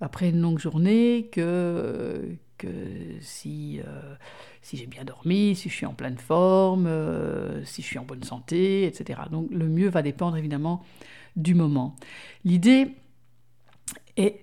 après 0.00 0.30
une 0.30 0.40
longue 0.40 0.58
journée 0.58 1.28
que, 1.30 2.36
que 2.58 2.66
si, 3.20 3.78
euh, 3.86 4.16
si 4.62 4.76
j'ai 4.76 4.86
bien 4.86 5.04
dormi, 5.04 5.54
si 5.54 5.68
je 5.68 5.74
suis 5.74 5.86
en 5.86 5.94
pleine 5.94 6.18
forme, 6.18 6.88
euh, 6.88 7.64
si 7.64 7.82
je 7.82 7.86
suis 7.86 8.00
en 8.00 8.04
bonne 8.04 8.24
santé, 8.24 8.84
etc. 8.84 9.20
Donc 9.30 9.46
le 9.52 9.68
mieux 9.68 9.88
va 9.88 10.02
dépendre 10.02 10.36
évidemment 10.36 10.82
du 11.36 11.54
moment. 11.54 11.94
L'idée, 12.44 12.96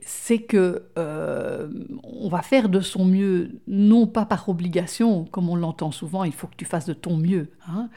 c'est 0.05 0.43
que 0.43 0.87
on 0.95 2.29
va 2.29 2.41
faire 2.41 2.69
de 2.69 2.79
son 2.79 3.03
mieux, 3.03 3.59
non 3.67 4.07
pas 4.07 4.25
par 4.25 4.47
obligation, 4.47 5.25
comme 5.25 5.49
on 5.49 5.57
l'entend 5.57 5.91
souvent, 5.91 6.23
il 6.23 6.31
faut 6.31 6.47
que 6.47 6.55
tu 6.55 6.63
fasses 6.63 6.85
de 6.85 6.93
ton 6.93 7.17
mieux. 7.17 7.51
Hein, 7.67 7.89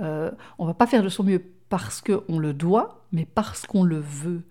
euh, 0.00 0.30
on 0.58 0.66
va 0.66 0.74
pas 0.74 0.86
faire 0.86 1.02
de 1.02 1.08
son 1.08 1.24
mieux 1.24 1.42
parce 1.68 2.00
qu'on 2.00 2.38
le 2.38 2.52
doit, 2.52 3.06
mais 3.12 3.24
parce 3.24 3.66
qu'on 3.66 3.82
le 3.82 3.98
veut. 3.98 4.42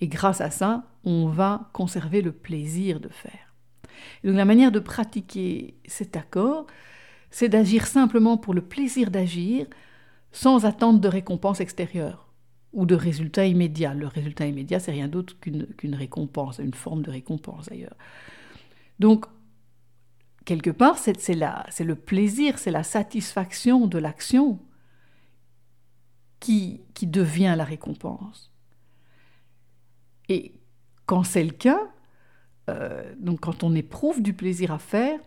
Et 0.00 0.08
grâce 0.08 0.40
à 0.40 0.50
ça, 0.50 0.84
on 1.04 1.28
va 1.28 1.70
conserver 1.72 2.22
le 2.22 2.32
plaisir 2.32 3.00
de 3.00 3.08
faire. 3.08 3.54
donc 4.24 4.34
la 4.34 4.44
manière 4.44 4.72
de 4.72 4.80
pratiquer 4.80 5.74
cet 5.86 6.16
accord, 6.16 6.66
c'est 7.30 7.48
d'agir 7.48 7.86
simplement 7.86 8.36
pour 8.36 8.54
le 8.54 8.62
plaisir 8.62 9.10
d'agir, 9.10 9.66
sans 10.32 10.64
attendre 10.64 11.00
de 11.00 11.08
récompense 11.08 11.60
extérieure 11.60 12.28
ou 12.72 12.86
de 12.86 12.94
résultat 12.94 13.46
immédiat. 13.46 13.94
Le 13.94 14.06
résultat 14.06 14.46
immédiat, 14.46 14.80
c'est 14.80 14.92
rien 14.92 15.08
d'autre 15.08 15.36
qu'une 15.40 15.94
récompense, 15.94 16.58
une 16.58 16.74
forme 16.74 17.02
de 17.02 17.10
récompense 17.10 17.68
d'ailleurs. 17.68 17.96
Donc, 18.98 19.26
quelque 20.44 20.70
part, 20.70 20.98
c'est 20.98 21.14
le 21.14 21.94
plaisir, 21.94 22.58
c'est 22.58 22.70
la 22.70 22.82
satisfaction 22.82 23.86
de 23.86 23.98
l'action 23.98 24.58
qui, 26.40 26.80
qui 26.94 27.06
devient 27.06 27.54
la 27.56 27.64
récompense. 27.64 28.50
Et 30.28 30.54
quand 31.06 31.24
c'est 31.24 31.44
le 31.44 31.50
cas, 31.50 31.80
euh, 32.68 33.02
donc 33.18 33.40
quand 33.40 33.64
on 33.64 33.74
éprouve 33.74 34.22
du 34.22 34.32
plaisir 34.32 34.72
à 34.72 34.78
faire, 34.78 35.18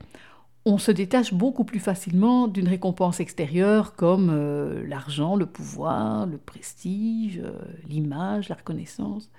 on 0.66 0.78
se 0.78 0.92
détache 0.92 1.34
beaucoup 1.34 1.66
plus 1.66 1.80
facilement 1.80 2.48
d'une 2.48 2.70
récompense 2.70 3.20
extérieure 3.20 3.96
comme 3.96 4.30
euh, 4.32 4.88
l'argent, 4.88 5.36
le 5.36 5.46
pouvoir, 5.46 6.26
le 6.26 6.38
prestige, 6.38 7.42
euh, 7.44 7.52
l'image, 7.88 8.48
la 8.48 8.56
reconnaissance. 8.56 9.30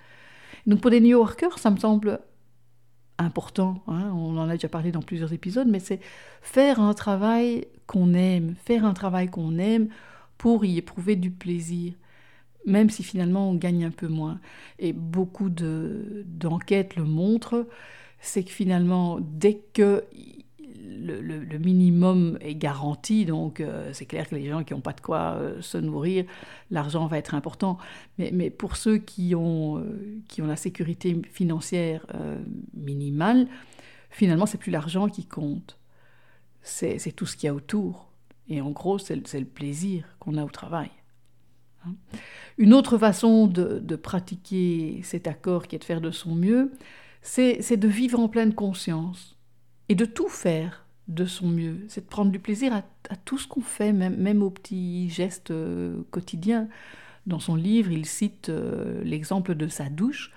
Donc 0.67 0.81
pour 0.81 0.91
des 0.91 1.01
New 1.01 1.09
Yorkers, 1.09 1.57
ça 1.57 1.71
me 1.71 1.77
semble 1.77 2.19
important, 3.17 3.83
hein, 3.87 4.11
on 4.13 4.37
en 4.37 4.49
a 4.49 4.53
déjà 4.53 4.67
parlé 4.67 4.91
dans 4.91 5.01
plusieurs 5.01 5.33
épisodes, 5.33 5.67
mais 5.67 5.79
c'est 5.79 5.99
faire 6.41 6.79
un 6.79 6.93
travail 6.93 7.67
qu'on 7.87 8.13
aime, 8.13 8.55
faire 8.65 8.85
un 8.85 8.93
travail 8.93 9.29
qu'on 9.29 9.57
aime 9.57 9.87
pour 10.37 10.65
y 10.65 10.77
éprouver 10.77 11.15
du 11.15 11.31
plaisir, 11.31 11.93
même 12.65 12.89
si 12.89 13.03
finalement 13.03 13.49
on 13.49 13.55
gagne 13.55 13.85
un 13.85 13.91
peu 13.91 14.07
moins. 14.07 14.39
Et 14.79 14.91
beaucoup 14.91 15.49
d'enquêtes 15.49 16.95
le 16.95 17.03
montrent, 17.03 17.67
c'est 18.19 18.43
que 18.43 18.51
finalement, 18.51 19.19
dès 19.21 19.61
que 19.73 20.03
le, 21.05 21.57
minimum 21.57 22.37
est 22.41 22.55
garanti, 22.55 23.25
donc 23.25 23.59
euh, 23.59 23.91
c'est 23.93 24.05
clair 24.05 24.27
que 24.27 24.35
les 24.35 24.47
gens 24.49 24.63
qui 24.63 24.73
n'ont 24.73 24.81
pas 24.81 24.93
de 24.93 25.01
quoi 25.01 25.35
euh, 25.35 25.61
se 25.61 25.77
nourrir, 25.77 26.25
l'argent 26.71 27.07
va 27.07 27.17
être 27.17 27.35
important. 27.35 27.77
Mais, 28.17 28.49
pour 28.49 28.75
ceux 28.75 28.97
qui 28.97 29.35
ont, 29.35 29.77
euh, 29.77 30.21
qui 30.27 30.41
ont 30.41 30.47
la 30.47 30.55
sécurité 30.55 31.21
financière 31.31 32.05
minimale, 32.73 33.47
finalement, 34.09 34.45
c'est 34.45 34.57
plus 34.57 34.71
l'argent 34.71 35.07
qui 35.07 35.25
compte, 35.25 35.77
c'est 36.61 37.15
tout 37.15 37.25
ce 37.25 37.37
qu'il 37.37 37.47
y 37.47 37.49
a 37.49 37.53
autour. 37.53 38.09
Et 38.47 38.61
en 38.61 38.71
gros, 38.71 38.97
c'est 38.97 39.15
le 39.15 39.45
plaisir 39.45 40.05
qu'on 40.19 40.37
a 40.37 40.43
au 40.43 40.49
travail. 40.49 40.91
Hein. 41.85 41.93
Une 42.57 42.73
autre 42.73 42.97
façon 42.97 43.47
de, 43.47 43.79
de, 43.79 43.95
pratiquer 43.95 45.01
cet 45.03 45.27
accord 45.27 45.67
qui 45.67 45.75
est 45.75 45.79
de 45.79 45.83
faire 45.83 46.01
de 46.01 46.11
son 46.11 46.35
mieux, 46.35 46.71
c'est 47.21 47.77
de 47.77 47.87
vivre 47.87 48.19
en 48.19 48.29
pleine 48.29 48.53
conscience 48.53 49.35
et 49.89 49.95
de 49.95 50.05
tout 50.05 50.29
faire 50.29 50.84
de 51.07 51.25
son 51.25 51.47
mieux, 51.47 51.85
c'est 51.87 52.01
de 52.01 52.09
prendre 52.09 52.31
du 52.31 52.39
plaisir 52.39 52.73
à, 52.73 53.15
tout 53.15 53.37
ce 53.37 53.47
qu'on 53.47 53.61
fait, 53.61 53.93
même, 53.93 54.41
aux 54.41 54.49
petits 54.49 55.09
gestes 55.09 55.51
euh, 55.51 56.01
quotidiens. 56.11 56.67
Dans 57.27 57.39
son 57.39 57.55
livre, 57.55 57.91
il 57.91 58.05
cite 58.05 58.49
euh, 58.49 59.03
l'exemple 59.03 59.55
de 59.55 59.67
sa 59.67 59.89
douche. 59.89 60.31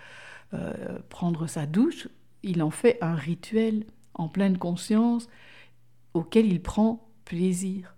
Euh, 0.55 0.99
prendre 1.09 1.47
sa 1.47 1.67
douche, 1.67 2.09
il 2.43 2.63
en 2.63 2.71
fait 2.71 2.99
un 3.01 3.15
rituel 3.15 3.85
en 4.15 4.29
pleine 4.29 4.59
conscience 4.59 5.29
auquel 6.15 6.47
il 6.47 6.63
prend 6.63 7.09
plaisir. 7.25 7.95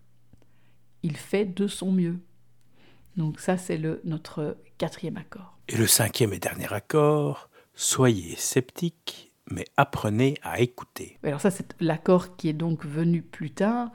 Il 1.03 1.17
fait 1.17 1.47
de 1.47 1.67
son 1.67 1.93
mieux. 1.93 2.19
Donc 3.17 3.41
ça, 3.41 3.57
c'est 3.57 3.81
notre 4.05 4.57
quatrième 4.79 5.17
accord. 5.17 5.59
Et 5.69 5.77
le 5.77 5.87
cinquième 5.87 6.33
et 6.33 6.39
dernier 6.39 6.73
accord, 6.73 7.51
soyez 7.75 8.37
sceptique 8.37 9.30
mais 9.51 9.65
apprenez 9.77 10.35
à 10.43 10.61
écouter. 10.61 11.19
Alors 11.23 11.41
ça, 11.41 11.51
c'est 11.51 11.75
l'accord 11.81 12.37
qui 12.37 12.49
est 12.49 12.55
donc 12.55 12.85
venu 12.85 13.23
plus 13.23 13.51
tard. 13.51 13.91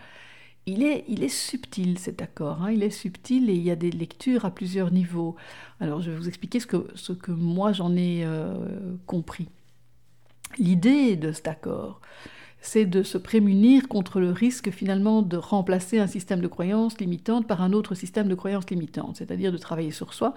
Il 0.67 0.83
est, 0.83 1.05
il 1.07 1.23
est 1.23 1.29
subtil 1.29 1.99
cet 1.99 2.23
accord, 2.23 2.63
hein. 2.63 2.71
il 2.71 2.81
est 2.81 2.89
subtil 2.89 3.51
et 3.51 3.53
il 3.53 3.61
y 3.61 3.69
a 3.69 3.75
des 3.75 3.91
lectures 3.91 4.45
à 4.45 4.51
plusieurs 4.51 4.91
niveaux. 4.91 5.35
Alors 5.79 6.01
je 6.01 6.09
vais 6.09 6.17
vous 6.17 6.27
expliquer 6.27 6.59
ce 6.59 6.65
que, 6.65 6.87
ce 6.95 7.13
que 7.13 7.31
moi 7.31 7.71
j'en 7.71 7.95
ai 7.95 8.23
euh, 8.25 8.95
compris. 9.05 9.47
L'idée 10.57 11.17
de 11.17 11.31
cet 11.31 11.47
accord, 11.47 12.01
c'est 12.61 12.85
de 12.85 13.03
se 13.03 13.19
prémunir 13.19 13.87
contre 13.87 14.19
le 14.19 14.31
risque 14.31 14.71
finalement 14.71 15.21
de 15.21 15.37
remplacer 15.37 15.99
un 15.99 16.07
système 16.07 16.41
de 16.41 16.47
croyances 16.47 16.99
limitantes 16.99 17.47
par 17.47 17.61
un 17.61 17.71
autre 17.71 17.93
système 17.93 18.27
de 18.27 18.33
croyances 18.33 18.69
limitantes, 18.71 19.17
c'est-à-dire 19.17 19.51
de 19.51 19.57
travailler 19.57 19.91
sur 19.91 20.15
soi 20.15 20.33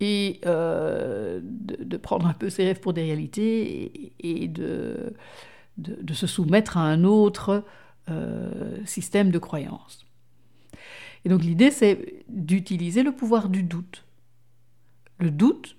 et 0.00 0.40
euh, 0.46 1.40
de, 1.42 1.96
prendre 1.96 2.26
un 2.26 2.32
peu 2.32 2.48
ses 2.48 2.64
rêves 2.64 2.80
pour 2.80 2.94
des 2.94 3.02
réalités 3.02 4.12
et, 4.18 4.48
de, 4.48 5.14
de, 5.76 6.14
se 6.14 6.26
soumettre 6.26 6.78
à 6.78 6.82
un 6.82 7.04
autre 7.04 7.64
euh, 8.08 8.78
système 8.86 9.30
de 9.30 9.38
croyances. 9.38 10.06
Et 11.24 11.28
donc 11.28 11.44
l'idée, 11.44 11.70
c'est 11.70 12.24
d'utiliser 12.28 13.02
le 13.02 13.12
pouvoir 13.12 13.50
du 13.50 13.62
doute. 13.62 14.04
Le 15.18 15.30
doute, 15.30 15.76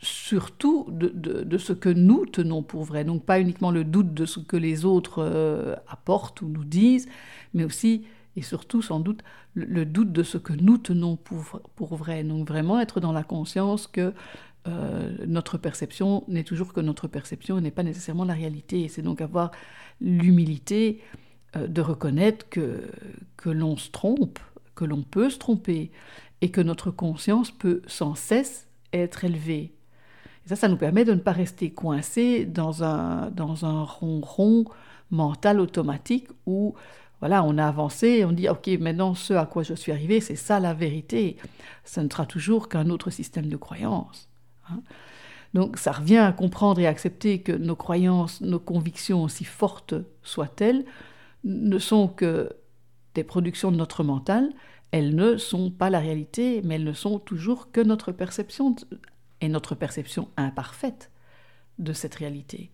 surtout 0.00 0.86
de, 0.88 1.08
de, 1.08 1.58
ce 1.58 1.72
que 1.72 1.88
nous 1.88 2.26
tenons 2.26 2.62
pour 2.62 2.84
vrai. 2.84 3.04
Donc 3.04 3.24
pas 3.24 3.40
uniquement 3.40 3.72
le 3.72 3.82
doute 3.82 4.14
de 4.14 4.24
ce 4.24 4.38
que 4.38 4.56
les 4.56 4.84
autres 4.84 5.18
euh, 5.18 5.74
apportent 5.88 6.42
ou 6.42 6.48
nous 6.48 6.64
disent, 6.64 7.08
mais 7.54 7.64
aussi 7.64 8.04
et 8.38 8.42
surtout 8.42 8.82
sans 8.82 9.00
doute 9.00 9.24
le, 9.54 9.84
doute 9.84 10.12
de 10.12 10.22
ce 10.22 10.38
que 10.38 10.52
nous 10.52 10.78
tenons 10.78 11.16
pour, 11.16 11.60
pour, 11.74 11.96
vrai. 11.96 12.22
Donc 12.22 12.46
vraiment 12.46 12.78
être 12.78 13.00
dans 13.00 13.10
la 13.10 13.24
conscience 13.24 13.88
que 13.88 14.14
euh, 14.68 15.16
notre 15.26 15.58
perception 15.58 16.22
n'est 16.28 16.44
toujours 16.44 16.72
que 16.72 16.80
notre 16.80 17.08
perception 17.08 17.58
et 17.58 17.60
n'est 17.60 17.72
pas 17.72 17.82
nécessairement 17.82 18.24
la 18.24 18.34
réalité. 18.34 18.82
Et 18.82 18.88
c'est 18.88 19.02
donc 19.02 19.20
avoir 19.20 19.50
l'humilité 20.00 21.02
euh, 21.56 21.66
de 21.66 21.80
reconnaître 21.80 22.48
que, 22.48 22.88
que 23.36 23.50
l'on 23.50 23.76
se 23.76 23.90
trompe, 23.90 24.38
que 24.76 24.84
l'on 24.84 25.02
peut 25.02 25.30
se 25.30 25.38
tromper, 25.38 25.90
et 26.40 26.52
que 26.52 26.60
notre 26.60 26.92
conscience 26.92 27.50
peut 27.50 27.82
sans 27.88 28.14
cesse 28.14 28.68
être 28.92 29.24
élevée. 29.24 29.74
Et 30.46 30.48
ça, 30.48 30.54
ça 30.54 30.68
nous 30.68 30.76
permet 30.76 31.04
de 31.04 31.12
ne 31.12 31.18
pas 31.18 31.32
rester 31.32 31.72
coincé 31.72 32.44
dans 32.44 32.84
un, 32.84 33.30
dans 33.32 33.64
un 33.64 33.82
ronron 33.82 34.64
mental 35.10 35.58
automatique 35.58 36.28
où 36.46 36.76
voilà, 37.20 37.42
on 37.44 37.58
a 37.58 37.66
avancé 37.66 38.24
on 38.24 38.32
dit 38.32 38.48
ok, 38.48 38.68
maintenant 38.80 39.14
ce 39.14 39.34
à 39.34 39.46
quoi 39.46 39.62
je 39.62 39.74
suis 39.74 39.92
arrivé, 39.92 40.20
c'est 40.20 40.36
ça 40.36 40.60
la 40.60 40.74
vérité. 40.74 41.36
Ça 41.84 42.02
ne 42.02 42.08
sera 42.08 42.26
toujours 42.26 42.68
qu'un 42.68 42.90
autre 42.90 43.10
système 43.10 43.48
de 43.48 43.56
croyances. 43.56 44.28
Hein. 44.70 44.80
Donc 45.54 45.78
ça 45.78 45.92
revient 45.92 46.18
à 46.18 46.32
comprendre 46.32 46.80
et 46.80 46.86
accepter 46.86 47.40
que 47.40 47.52
nos 47.52 47.76
croyances, 47.76 48.40
nos 48.40 48.60
convictions, 48.60 49.22
aussi 49.22 49.44
fortes 49.44 49.94
soient-elles, 50.22 50.84
ne 51.44 51.78
sont 51.78 52.08
que 52.08 52.50
des 53.14 53.24
productions 53.24 53.72
de 53.72 53.76
notre 53.76 54.04
mental. 54.04 54.52
Elles 54.90 55.14
ne 55.14 55.36
sont 55.36 55.70
pas 55.70 55.90
la 55.90 55.98
réalité, 55.98 56.62
mais 56.64 56.76
elles 56.76 56.84
ne 56.84 56.92
sont 56.92 57.18
toujours 57.18 57.70
que 57.72 57.80
notre 57.80 58.12
perception 58.12 58.76
et 59.40 59.48
notre 59.48 59.74
perception 59.74 60.28
imparfaite 60.36 61.10
de 61.78 61.92
cette 61.92 62.14
réalité. 62.14 62.70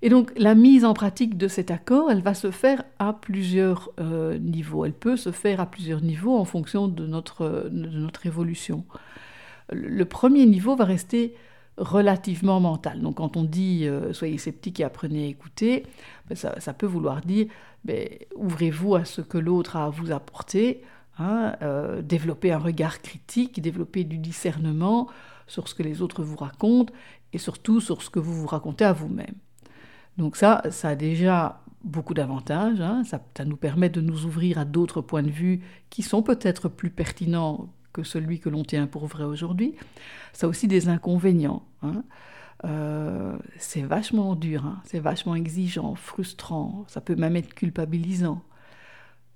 Et 0.00 0.10
donc 0.10 0.32
la 0.36 0.54
mise 0.54 0.84
en 0.84 0.94
pratique 0.94 1.36
de 1.36 1.48
cet 1.48 1.70
accord, 1.70 2.10
elle 2.10 2.22
va 2.22 2.34
se 2.34 2.50
faire 2.50 2.84
à 2.98 3.12
plusieurs 3.12 3.90
euh, 3.98 4.38
niveaux. 4.38 4.84
Elle 4.84 4.92
peut 4.92 5.16
se 5.16 5.32
faire 5.32 5.60
à 5.60 5.66
plusieurs 5.66 6.02
niveaux 6.02 6.36
en 6.36 6.44
fonction 6.44 6.86
de 6.86 7.06
notre, 7.06 7.68
de 7.70 7.88
notre 7.88 8.26
évolution. 8.26 8.84
Le 9.72 10.04
premier 10.04 10.46
niveau 10.46 10.76
va 10.76 10.84
rester 10.84 11.34
relativement 11.76 12.60
mental. 12.60 13.00
Donc 13.00 13.16
quand 13.16 13.36
on 13.36 13.44
dit 13.44 13.86
euh, 13.86 14.12
soyez 14.12 14.38
sceptique 14.38 14.80
et 14.80 14.84
apprenez 14.84 15.24
à 15.24 15.28
écouter, 15.28 15.84
ben, 16.28 16.36
ça, 16.36 16.74
peut 16.74 16.86
vouloir 16.86 17.20
dire 17.20 17.46
ben, 17.84 18.08
ouvrez-vous 18.36 18.94
à 18.94 19.04
ce 19.04 19.20
que 19.20 19.38
l'autre 19.38 19.76
a 19.76 19.86
à 19.86 19.90
vous 19.90 20.12
apporter, 20.12 20.82
hein, 21.18 21.56
euh, 21.62 22.02
développer 22.02 22.52
un 22.52 22.58
regard 22.58 23.00
critique, 23.00 23.60
développer 23.60 24.04
du 24.04 24.18
discernement 24.18 25.08
sur 25.46 25.68
ce 25.68 25.74
que 25.74 25.82
les 25.82 26.02
autres 26.02 26.22
vous 26.22 26.36
racontent 26.36 26.92
et 27.32 27.38
surtout 27.38 27.80
sur 27.80 28.02
ce 28.02 28.10
que 28.10 28.18
vous 28.18 28.34
vous 28.34 28.46
racontez 28.46 28.84
à 28.84 28.92
vous-même. 28.92 29.34
Donc 30.18 30.36
ça, 30.36 30.62
ça 30.70 30.90
a 30.90 30.94
déjà 30.96 31.62
beaucoup 31.84 32.12
d'avantages. 32.12 32.80
Hein. 32.80 33.04
Ça, 33.04 33.20
nous 33.44 33.56
permet 33.56 33.88
de 33.88 34.00
nous 34.00 34.26
ouvrir 34.26 34.58
à 34.58 34.64
d'autres 34.64 35.00
points 35.00 35.22
de 35.22 35.30
vue 35.30 35.60
qui 35.90 36.02
sont 36.02 36.22
peut-être 36.22 36.68
plus 36.68 36.90
pertinents 36.90 37.72
que 37.92 38.02
celui 38.02 38.40
que 38.40 38.48
l'on 38.48 38.64
tient 38.64 38.86
pour 38.86 39.06
vrai 39.06 39.24
aujourd'hui. 39.24 39.74
Ça 40.32 40.46
a 40.46 40.50
aussi 40.50 40.68
des 40.68 40.88
inconvénients. 40.88 41.62
Hein. 41.82 42.02
Euh, 42.64 43.38
c'est 43.56 43.82
vachement 43.82 44.34
dur, 44.34 44.66
hein. 44.66 44.82
c'est 44.84 44.98
vachement 44.98 45.36
exigeant, 45.36 45.94
frustrant, 45.94 46.84
ça 46.88 47.00
peut 47.00 47.14
même 47.14 47.36
être 47.36 47.54
culpabilisant. 47.54 48.42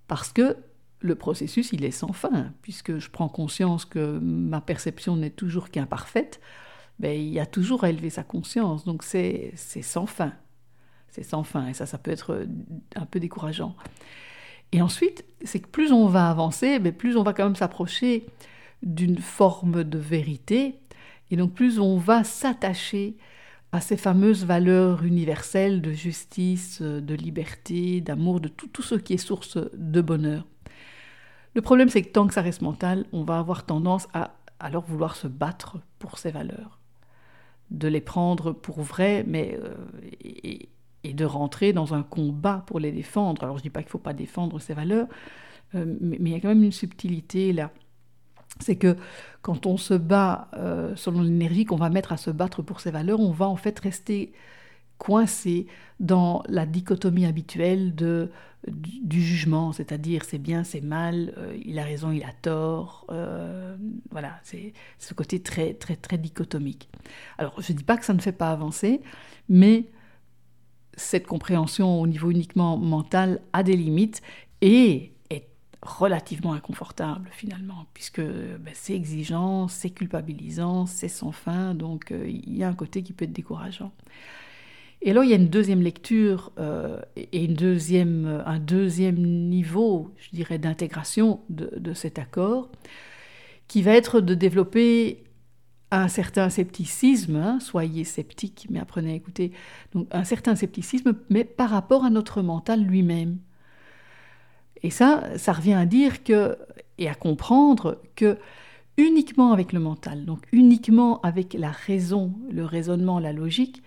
Parce 0.09 0.33
que 0.33 0.57
le 0.99 1.14
processus, 1.14 1.73
il 1.73 1.85
est 1.85 1.92
sans 1.92 2.12
fin, 2.12 2.53
puisque 2.62 2.99
je 2.99 3.09
prends 3.09 3.29
conscience 3.29 3.85
que 3.85 4.18
ma 4.18 4.61
perception 4.61 5.16
n'est 5.16 5.31
toujours 5.31 5.71
qu'imparfaite, 5.71 6.40
ben, 6.99 7.16
il 7.16 7.29
y 7.29 7.38
a 7.38 7.47
toujours 7.47 7.85
à 7.85 7.90
élever 7.90 8.11
sa 8.11 8.25
conscience, 8.25 8.85
donc 8.85 9.05
c'est 9.05 9.55
sans 9.57 10.07
fin 10.07 10.33
c'est 11.12 11.22
sans 11.22 11.44
fin, 11.44 11.68
et 11.68 11.75
ça, 11.75 11.87
ça 11.87 11.98
peut 11.98 12.11
être 12.11 12.33
euh, 12.33 12.46
un 12.96 13.07
peu 13.07 13.20
décourageant. 13.20 13.77
Et 14.72 14.83
ensuite, 14.83 15.25
c'est 15.44 15.61
que 15.61 15.68
plus 15.68 15.92
on 15.92 16.09
va 16.09 16.29
avancer, 16.29 16.79
mais 16.79 16.90
plus 16.90 17.16
on 17.16 17.22
va 17.22 17.35
quand 17.35 17.44
même 17.44 17.57
s'approcher 17.57 18.27
d'une 18.83 19.18
forme 19.18 19.85
de 19.85 19.98
vérité, 19.98 20.81
et 21.31 21.37
donc 21.37 21.53
plus 21.53 21.79
on 21.79 21.98
va 21.98 22.25
s'attacher 22.25 23.16
à 23.70 23.81
ces 23.81 23.96
fameuses 23.96 24.44
valeurs 24.44 25.05
universelles 25.05 25.81
de 25.81 25.92
justice, 25.92 26.83
de 26.83 27.14
liberté, 27.14 28.01
d'amour, 28.01 28.40
de 28.40 28.48
tout, 28.48 28.66
tout 28.68 28.83
ce 28.83 28.96
qui 28.96 29.14
est 29.14 29.18
source 29.18 29.59
de 29.72 30.01
bonheur. 30.01 30.46
Le 31.55 31.62
problème, 31.62 31.88
c'est 31.88 32.03
que 32.03 32.11
tant 32.11 32.27
que 32.27 32.35
ça 32.35 32.42
reste 32.42 32.62
mental, 32.62 33.05
on 33.12 33.25
va 33.25 33.38
avoir 33.38 33.64
tendance 33.64 34.09
à 34.14 34.33
alors 34.61 34.85
vouloir 34.85 35.16
se 35.16 35.27
battre 35.27 35.79
pour 35.98 36.18
ces 36.18 36.31
valeurs, 36.31 36.79
de 37.70 37.88
les 37.88 38.01
prendre 38.01 38.53
pour 38.53 38.81
vraies, 38.81 39.25
mais 39.27 39.59
euh, 39.62 39.75
de 41.05 41.25
rentrer 41.25 41.73
dans 41.73 41.95
un 41.95 42.03
combat 42.03 42.62
pour 42.67 42.79
les 42.79 42.93
défendre. 42.93 43.43
Alors 43.43 43.57
je 43.57 43.61
ne 43.61 43.65
dis 43.65 43.71
pas 43.71 43.81
qu'il 43.81 43.88
ne 43.88 43.93
faut 43.93 43.99
pas 43.99 44.15
défendre 44.15 44.61
ces 44.61 44.75
valeurs, 44.75 45.09
euh, 45.75 45.85
mais, 46.01 46.19
il 46.21 46.29
y 46.29 46.35
a 46.35 46.41
quand 46.41 46.49
même 46.49 46.62
une 46.62 46.73
subtilité 46.73 47.53
là. 47.53 47.71
C'est 48.61 48.77
que 48.77 48.97
quand 49.41 49.67
on 49.67 49.77
se 49.77 49.95
bat 49.95 50.49
euh, 50.55 50.95
selon 50.95 51.23
l'énergie 51.23 51.65
qu'on 51.65 51.77
va 51.77 51.91
mettre 51.91 52.12
à 52.12 52.17
se 52.17 52.31
battre 52.31 52.62
pour 52.62 52.81
ces 52.81 52.91
valeurs, 52.91 53.19
on 53.19 53.33
va 53.33 53.49
en 53.49 53.57
fait 53.57 53.79
rester 53.81 54.33
coincé 54.99 55.67
dans 55.99 56.45
la 56.49 56.67
dichotomie 56.67 57.27
habituelle 57.27 57.95
de, 57.95 58.31
du, 58.69 59.21
jugement, 59.21 59.73
c'est-à-dire 59.73 60.25
c'est 60.25 60.38
bien, 60.38 60.62
c'est 60.62 60.83
mal, 60.83 61.35
euh, 61.38 61.57
il 61.65 61.79
a 61.79 61.83
raison, 61.83 62.12
il 62.12 62.23
a 62.23 62.33
tort. 62.43 63.07
voilà, 64.11 64.38
c'est 64.45 64.75
ce 64.99 65.15
côté 65.15 65.43
très, 65.43 65.75
très, 65.75 65.97
très 65.97 66.19
dichotomique. 66.19 66.88
Alors 67.38 67.61
je 67.61 67.73
ne 67.73 67.79
dis 67.79 67.85
pas 67.85 67.97
que 67.97 68.05
ça 68.05 68.15
ne 68.15 68.21
fait 68.21 68.33
pas 68.33 68.51
avancer, 68.51 69.01
mais 69.49 69.87
cette 70.96 71.26
compréhension 71.26 72.00
au 72.00 72.07
niveau 72.07 72.31
uniquement 72.31 72.76
mental 72.76 73.40
a 73.52 73.62
des 73.62 73.76
limites 73.76 74.22
et 74.61 75.12
est 75.31 75.48
relativement 75.83 76.52
inconfortable 76.52 77.28
finalement, 77.33 77.87
puisque 77.94 78.20
ben, 78.20 78.72
c'est 78.74 78.94
exigeant, 78.94 79.68
c'est 79.68 79.90
culpabilisant, 79.90 80.87
c'est 80.87 81.09
sans 81.09 81.33
fin, 81.33 81.74
donc 81.74 82.12
euh, 82.12 82.28
il 82.28 82.57
y 82.57 82.62
a 82.62 82.68
un 82.68 82.74
côté 82.74 83.02
qui 83.02 83.12
peut 83.12 83.24
être 83.24 83.33
décourageant. 83.33 83.92
Et 85.05 85.11
alors 85.11 85.24
il 85.24 85.31
y 85.31 85.33
a 85.33 85.37
une 85.37 85.48
deuxième 85.48 85.83
lecture 85.83 86.52
euh, 86.59 87.00
et 87.16 87.44
une 87.44 87.55
deuxième, 87.55 88.42
un 88.46 88.61
deuxième 88.61 89.16
niveau, 89.16 90.14
je 90.18 90.31
dirais, 90.31 90.59
d'intégration 90.59 91.40
de 91.48 91.92
cet 91.92 92.20
accord, 92.20 92.70
qui 93.66 93.83
va 93.83 93.92
être 93.92 94.20
de 94.20 94.35
développer 94.35 95.24
un 95.92 96.09
certain 96.09 96.48
scepticisme, 96.48 97.37
hein, 97.37 97.61
soyez 97.61 98.05
sceptiques, 98.05 98.66
mais 98.70 98.81
apprenez 98.81 99.12
à 99.12 99.14
écouter, 99.14 99.52
donc 99.92 100.09
un 100.11 100.24
certain 100.24 100.57
scepticisme, 100.57 101.14
mais 101.28 101.44
par 101.44 101.68
rapport 101.68 102.05
à 102.05 102.11
notre 102.11 102.40
mental 102.40 102.83
lui-même. 102.83 103.38
Et 104.83 104.90
ça, 104.90 105.38
ça 105.38 105.52
revient 105.52 105.74
à 105.74 105.85
dire 105.85 106.24
que, 106.24 106.57
et 106.96 107.09
à 107.09 107.14
comprendre 107.14 108.00
que 108.16 108.38
uniquement 108.96 109.52
avec 109.52 109.74
le 109.74 109.81
mental, 109.81 110.24
donc 110.24 110.40
uniquement 110.50 111.20
avec 111.20 111.52
la 111.52 111.70
raison, 111.70 112.33
le 112.50 112.64
raisonnement, 112.64 113.18
la 113.18 113.35
logique, 113.35 113.83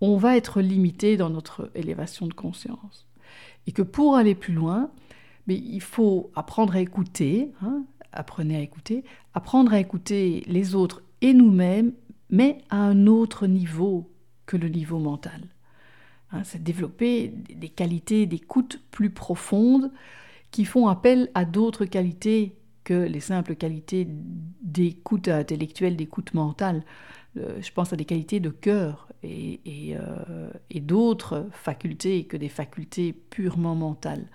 on 0.00 0.16
va 0.16 0.36
être 0.36 0.60
limité 0.60 1.16
dans 1.16 1.30
notre 1.30 1.70
élévation 1.74 2.26
de 2.26 2.34
conscience. 2.34 3.06
Et 3.66 3.72
que 3.72 3.82
pour 3.82 4.14
aller 4.14 4.36
plus 4.36 4.54
loin, 4.54 4.90
mais 5.48 5.56
il 5.56 5.80
faut 5.80 6.30
apprendre 6.36 6.76
à 6.76 6.80
écouter, 6.80 7.50
hein, 7.62 7.82
apprenez 8.12 8.56
à 8.56 8.60
écouter, 8.60 9.04
apprendre 9.34 9.72
à 9.72 9.80
écouter 9.80 10.44
les 10.46 10.76
autres 10.76 11.02
et 11.22 11.32
nous-mêmes, 11.32 11.92
mais 12.28 12.58
à 12.68 12.76
un 12.76 13.06
autre 13.06 13.46
niveau 13.46 14.10
que 14.44 14.58
le 14.58 14.68
niveau 14.68 14.98
mental. 14.98 15.40
Hein, 16.32 16.42
c'est 16.44 16.62
développer 16.62 17.28
des 17.28 17.68
qualités 17.68 18.26
d'écoute 18.26 18.82
plus 18.90 19.10
profondes 19.10 19.90
qui 20.50 20.64
font 20.64 20.88
appel 20.88 21.30
à 21.34 21.44
d'autres 21.44 21.86
qualités 21.86 22.56
que 22.84 22.94
les 22.94 23.20
simples 23.20 23.54
qualités 23.54 24.06
d'écoute 24.08 25.28
intellectuelle, 25.28 25.96
d'écoute 25.96 26.34
mentale. 26.34 26.84
Euh, 27.38 27.60
je 27.62 27.72
pense 27.72 27.92
à 27.92 27.96
des 27.96 28.04
qualités 28.04 28.40
de 28.40 28.50
cœur 28.50 29.08
et, 29.22 29.60
euh, 29.96 30.50
d'autres 30.74 31.46
facultés 31.52 32.24
que 32.24 32.36
des 32.36 32.48
facultés 32.48 33.12
purement 33.12 33.76
mentales. 33.76 34.26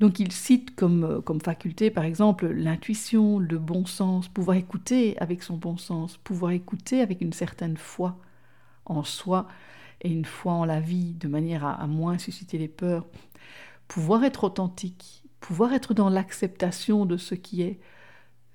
Donc 0.00 0.18
il 0.18 0.32
cite 0.32 0.74
comme, 0.74 1.04
euh, 1.04 1.20
comme 1.20 1.40
faculté, 1.42 1.90
par 1.90 2.04
exemple, 2.04 2.46
l'intuition, 2.48 3.38
le 3.38 3.58
bon 3.58 3.84
sens, 3.84 4.28
pouvoir 4.28 4.56
écouter 4.56 5.16
avec 5.18 5.42
son 5.42 5.58
bon 5.58 5.76
sens, 5.76 6.16
pouvoir 6.16 6.52
écouter 6.52 7.02
avec 7.02 7.20
une 7.20 7.34
certaine 7.34 7.76
foi 7.76 8.18
en 8.86 9.04
soi 9.04 9.46
et 10.00 10.10
une 10.10 10.24
foi 10.24 10.54
en 10.54 10.64
la 10.64 10.80
vie, 10.80 11.12
de 11.14 11.28
manière 11.28 11.66
à, 11.66 11.86
moins 11.86 12.18
susciter 12.18 12.56
les 12.58 12.68
peurs, 12.68 13.06
pouvoir 13.88 14.24
être 14.24 14.44
authentique, 14.44 15.24
pouvoir 15.40 15.74
être 15.74 15.94
dans 15.94 16.08
l'acceptation 16.08 17.06
de 17.06 17.18
ce 17.18 17.34
qui 17.34 17.62
est. 17.62 17.80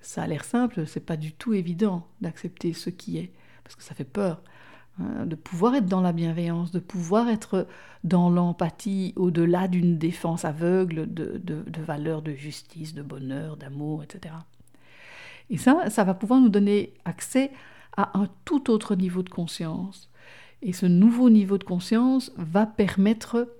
Ça 0.01 0.23
a 0.23 0.27
l'air 0.27 0.43
simple, 0.45 0.87
c'est 0.87 1.05
pas 1.05 1.17
du 1.17 1.33
tout 1.33 1.53
évident 1.53 2.07
d'accepter 2.21 2.73
ce 2.73 2.89
qui 2.89 3.17
est, 3.19 3.33
parce 3.63 3.75
que 3.75 3.83
ça 3.83 3.95
fait 3.95 4.03
peur. 4.03 4.41
Hein, 4.97 5.25
de 5.25 5.35
pouvoir 5.35 5.75
être 5.75 5.87
dans 5.87 5.99
la 5.99 6.13
bienveillance, 6.13 6.71
de 6.71 6.79
pouvoir 6.79 7.27
être 7.27 7.67
dans 8.05 8.29
l'empathie 8.29 9.13
au-delà 9.17 9.67
d'une 9.67 9.97
défense 9.97 10.45
aveugle 10.45 11.13
de, 11.13 11.81
valeurs 11.81 12.21
de 12.21 12.31
justice, 12.31 12.93
de 12.93 13.01
bonheur, 13.01 13.57
d'amour, 13.57 14.03
etc. 14.03 14.35
Et 15.49 15.57
ça, 15.57 15.89
ça 15.89 16.05
va 16.05 16.13
pouvoir 16.13 16.39
nous 16.39 16.49
donner 16.49 16.93
accès 17.03 17.51
à 17.97 18.17
un 18.17 18.29
tout 18.45 18.71
autre 18.71 18.95
niveau 18.95 19.21
de 19.21 19.29
conscience. 19.29 20.09
Et 20.61 20.71
ce 20.71 20.85
nouveau 20.85 21.29
niveau 21.29 21.57
de 21.57 21.65
conscience 21.65 22.31
va 22.37 22.65
permettre 22.65 23.53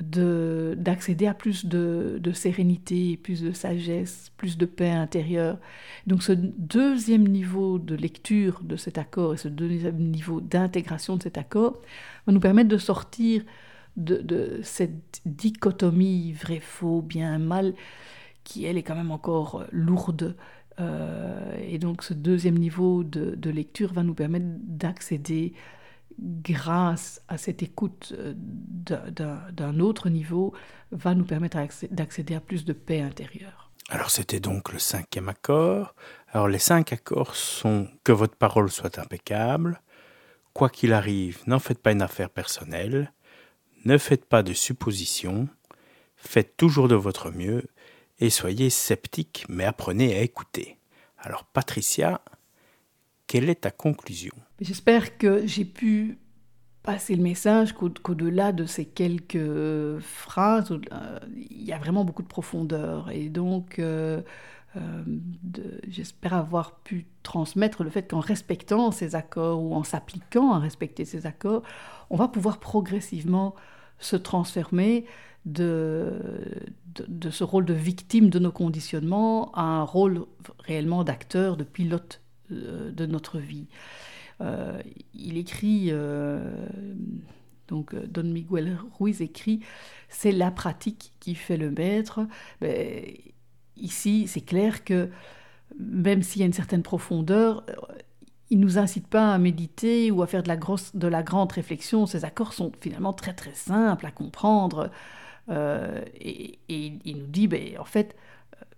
d'accéder 0.00 1.26
à 1.26 1.34
plus 1.34 1.66
de, 1.66 2.20
sérénité, 2.32 3.16
plus 3.16 3.42
de 3.42 3.52
sagesse, 3.52 4.32
plus 4.36 4.56
de 4.56 4.66
paix 4.66 4.90
intérieure. 4.90 5.58
Donc 6.06 6.22
ce 6.22 6.32
deuxième 6.32 7.26
niveau 7.28 7.78
de 7.78 7.94
lecture 7.94 8.60
de 8.62 8.76
cet 8.76 8.98
accord 8.98 9.34
et 9.34 9.36
ce 9.36 9.48
deuxième 9.48 9.98
niveau 9.98 10.40
d'intégration 10.40 11.16
de 11.16 11.22
cet 11.22 11.38
accord 11.38 11.80
va 12.26 12.32
nous 12.32 12.40
permettre 12.40 12.68
de 12.68 12.78
sortir 12.78 13.42
de, 13.96 14.60
cette 14.62 15.20
dichotomie 15.26 16.32
vrai-faux, 16.32 17.02
bien-mal, 17.02 17.74
qui 18.44 18.64
elle 18.64 18.78
est 18.78 18.82
quand 18.82 18.94
même 18.94 19.10
encore 19.10 19.64
lourde. 19.70 20.36
Euh, 20.78 21.52
et 21.62 21.78
donc 21.78 22.02
ce 22.02 22.14
deuxième 22.14 22.56
niveau 22.56 23.04
de, 23.04 23.34
de 23.34 23.50
lecture 23.50 23.92
va 23.92 24.02
nous 24.02 24.14
permettre 24.14 24.46
d'accéder 24.62 25.52
grâce 26.18 27.22
à 27.28 27.38
cette 27.38 27.62
écoute 27.62 28.12
euh, 28.18 28.34
d'un 28.34 29.80
autre 29.80 30.08
niveau, 30.08 30.54
va 30.90 31.14
nous 31.14 31.24
permettre 31.24 31.58
d'accéder 31.90 32.34
à 32.34 32.40
plus 32.40 32.64
de 32.64 32.72
paix 32.72 33.00
intérieure. 33.00 33.70
Alors 33.88 34.10
c'était 34.10 34.40
donc 34.40 34.72
le 34.72 34.78
cinquième 34.78 35.28
accord. 35.28 35.94
Alors 36.28 36.48
les 36.48 36.58
cinq 36.58 36.92
accords 36.92 37.34
sont 37.34 37.88
que 38.04 38.12
votre 38.12 38.36
parole 38.36 38.70
soit 38.70 38.98
impeccable, 38.98 39.80
quoi 40.52 40.68
qu'il 40.68 40.92
arrive, 40.92 41.42
n'en 41.46 41.58
faites 41.58 41.82
pas 41.82 41.92
une 41.92 42.02
affaire 42.02 42.30
personnelle, 42.30 43.12
ne 43.84 43.98
faites 43.98 44.26
pas 44.26 44.42
de 44.42 44.52
suppositions, 44.52 45.48
faites 46.16 46.56
toujours 46.56 46.86
de 46.86 46.94
votre 46.94 47.30
mieux 47.30 47.64
et 48.20 48.30
soyez 48.30 48.70
sceptique 48.70 49.44
mais 49.48 49.64
apprenez 49.64 50.16
à 50.16 50.22
écouter. 50.22 50.78
Alors 51.18 51.44
Patricia, 51.44 52.20
quelle 53.30 53.48
est 53.48 53.60
ta 53.60 53.70
conclusion? 53.70 54.34
J'espère 54.60 55.16
que 55.16 55.46
j'ai 55.46 55.64
pu 55.64 56.18
passer 56.82 57.14
le 57.14 57.22
message 57.22 57.74
qu'au-delà 57.74 58.50
de 58.50 58.64
ces 58.64 58.84
quelques 58.84 60.00
phrases, 60.00 60.72
euh, 60.72 61.18
il 61.36 61.62
y 61.62 61.72
a 61.72 61.78
vraiment 61.78 62.04
beaucoup 62.04 62.24
de 62.24 62.28
profondeur. 62.28 63.08
Et 63.12 63.28
donc, 63.28 63.78
euh, 63.78 64.20
euh, 64.76 65.02
j'espère 65.86 66.34
avoir 66.34 66.80
pu 66.80 67.06
transmettre 67.22 67.84
le 67.84 67.90
fait 67.90 68.10
qu'en 68.10 68.18
respectant 68.18 68.90
ces 68.90 69.14
accords 69.14 69.62
ou 69.62 69.76
en 69.76 69.84
s'appliquant 69.84 70.52
à 70.52 70.58
respecter 70.58 71.04
ces 71.04 71.24
accords, 71.24 71.62
on 72.10 72.16
va 72.16 72.26
pouvoir 72.26 72.58
progressivement 72.58 73.54
se 74.00 74.16
transformer 74.16 75.04
de, 75.44 76.12
ce 77.30 77.44
rôle 77.44 77.64
de 77.64 77.74
victime 77.74 78.28
de 78.28 78.40
nos 78.40 78.50
conditionnements 78.50 79.52
à 79.52 79.62
un 79.62 79.84
rôle 79.84 80.26
réellement 80.66 81.04
d'acteur, 81.04 81.56
de 81.56 81.62
pilote 81.62 82.19
de 82.50 83.06
notre 83.06 83.38
vie. 83.38 83.66
Euh, 84.40 84.80
il 85.14 85.36
écrit, 85.36 85.88
euh, 85.90 86.40
donc 87.68 87.94
Don 87.94 88.24
Miguel 88.24 88.78
Ruiz 88.98 89.20
écrit, 89.20 89.60
c'est 90.08 90.32
la 90.32 90.50
pratique 90.50 91.12
qui 91.20 91.34
fait 91.34 91.56
le 91.56 91.70
maître. 91.70 92.20
Ben, 92.60 93.04
ici, 93.76 94.26
c'est 94.26 94.40
clair 94.40 94.84
que 94.84 95.10
même 95.78 96.22
s'il 96.22 96.40
y 96.40 96.42
a 96.42 96.46
une 96.46 96.52
certaine 96.52 96.82
profondeur, 96.82 97.64
il 98.50 98.58
ne 98.58 98.64
nous 98.64 98.78
incite 98.78 99.06
pas 99.06 99.32
à 99.32 99.38
méditer 99.38 100.10
ou 100.10 100.22
à 100.22 100.26
faire 100.26 100.42
de 100.42 100.48
la, 100.48 100.56
grosse, 100.56 100.96
de 100.96 101.06
la 101.06 101.22
grande 101.22 101.52
réflexion. 101.52 102.06
Ces 102.06 102.24
accords 102.24 102.52
sont 102.52 102.72
finalement 102.80 103.12
très 103.12 103.34
très 103.34 103.54
simples 103.54 104.06
à 104.06 104.10
comprendre. 104.10 104.90
et, 105.48 106.58
il 106.68 107.16
nous 107.18 107.26
dit, 107.26 107.46
ben, 107.46 107.78
en 107.78 107.84
fait, 107.84 108.16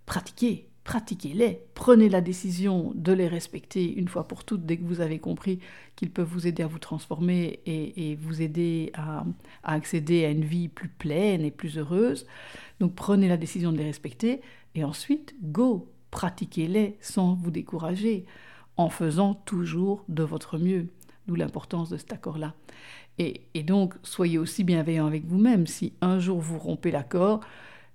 pratiquez, 0.05 0.69
pratiquez-les, 0.83 1.61
prenez 1.75 2.09
la 2.09 2.21
décision 2.21 2.91
de 2.95 3.13
les 3.13 3.27
respecter 3.27 3.93
une 3.93 4.07
fois 4.07 4.27
pour 4.27 4.43
toutes 4.43 4.65
dès 4.65 4.77
que 4.77 4.83
vous 4.83 5.01
avez 5.01 5.19
compris 5.19 5.59
qu'ils 5.95 6.11
peuvent 6.11 6.27
vous 6.27 6.47
aider 6.47 6.63
à 6.63 6.67
vous 6.67 6.79
transformer 6.79 7.61
et, 7.65 8.15
vous 8.21 8.41
aider 8.41 8.91
à, 8.95 9.25
accéder 9.63 10.25
à 10.25 10.29
une 10.29 10.43
vie 10.43 10.67
plus 10.67 10.89
pleine 10.89 11.41
et 11.41 11.51
plus 11.51 11.77
heureuse. 11.77 12.27
Donc 12.79 12.95
prenez 12.95 13.27
la 13.27 13.37
décision 13.37 13.71
de 13.71 13.77
les 13.77 13.85
respecter 13.85 14.41
et 14.75 14.83
ensuite, 14.83 15.35
go, 15.41 15.89
pratiquez-les 16.11 16.97
sans 16.99 17.35
vous 17.35 17.51
décourager, 17.51 18.25
en 18.77 18.89
faisant 18.89 19.35
toujours 19.35 20.03
de 20.09 20.23
votre 20.23 20.57
mieux, 20.57 20.87
d'où 21.27 21.35
l'importance 21.35 21.89
de 21.89 21.97
cet 21.97 22.11
accord-là. 22.11 22.55
Et, 23.19 23.43
donc, 23.63 23.93
soyez 24.01 24.39
aussi 24.39 24.63
bienveillant 24.63 25.05
avec 25.05 25.25
vous-même. 25.25 25.67
Si 25.67 25.93
un 26.01 26.19
jour 26.19 26.39
vous 26.39 26.57
rompez 26.57 26.89
l'accord, 26.89 27.41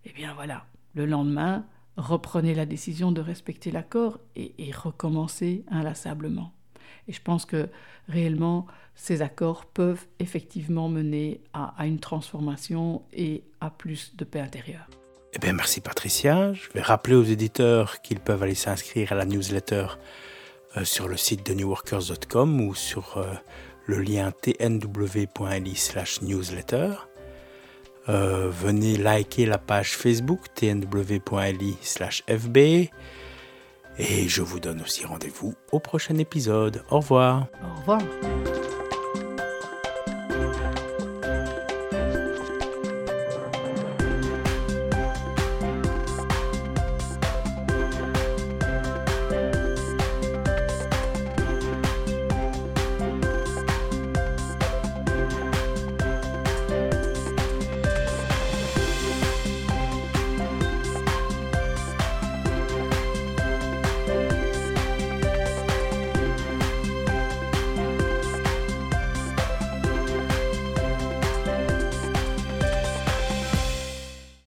eh 0.04 0.12
bien 0.12 0.32
voilà, 0.34 0.64
le 0.94 1.06
lendemain, 1.06 1.66
reprenez 1.98 2.54
la 2.54 2.64
décision 2.64 3.12
de 3.12 3.20
respecter 3.20 3.70
l'accord 3.70 4.18
et, 4.36 4.54
et 4.58 4.72
recommencez 4.72 5.64
inlassablement. 5.70 6.54
Et 7.08 7.12
je 7.12 7.20
pense 7.20 7.44
que 7.44 7.68
réellement, 8.08 8.66
ces 8.94 9.20
accords 9.22 9.64
peuvent 9.66 10.06
effectivement 10.18 10.88
mener 10.88 11.40
à, 11.52 11.86
une 11.86 12.00
transformation 12.00 13.02
et 13.12 13.44
à 13.60 13.70
plus 13.70 14.16
de 14.16 14.24
paix 14.24 14.40
intérieure. 14.40 14.88
Eh 15.34 15.38
bien, 15.38 15.52
merci 15.52 15.80
Patricia. 15.80 16.52
Je 16.52 16.68
vais 16.74 16.80
rappeler 16.80 17.14
aux 17.14 17.24
éditeurs 17.24 18.02
qu'ils 18.02 18.18
peuvent 18.20 18.42
aller 18.42 18.54
s'inscrire 18.54 19.12
à 19.12 19.14
la 19.14 19.24
newsletter 19.24 19.86
euh, 20.76 20.84
sur 20.84 21.08
le 21.08 21.16
site 21.16 21.46
de 21.46 21.54
newworkers.com 21.54 22.60
ou 22.60 22.74
sur 22.74 23.16
euh, 23.18 23.32
le 23.86 24.00
lien 24.00 24.32
tnw.li/newsletter. 24.32 26.94
Euh, 28.08 28.48
venez 28.50 28.96
liker 28.96 29.46
la 29.46 29.58
page 29.58 29.96
Facebook 29.96 30.40
tnw.li 30.54 31.76
fb 31.82 32.56
et 33.98 34.28
je 34.28 34.42
vous 34.42 34.60
donne 34.60 34.80
aussi 34.80 35.04
rendez-vous 35.04 35.54
au 35.72 35.80
prochain 35.80 36.16
épisode. 36.16 36.82
Au 36.90 37.00
revoir. 37.00 37.48
Au 37.62 37.80
revoir. 37.80 38.00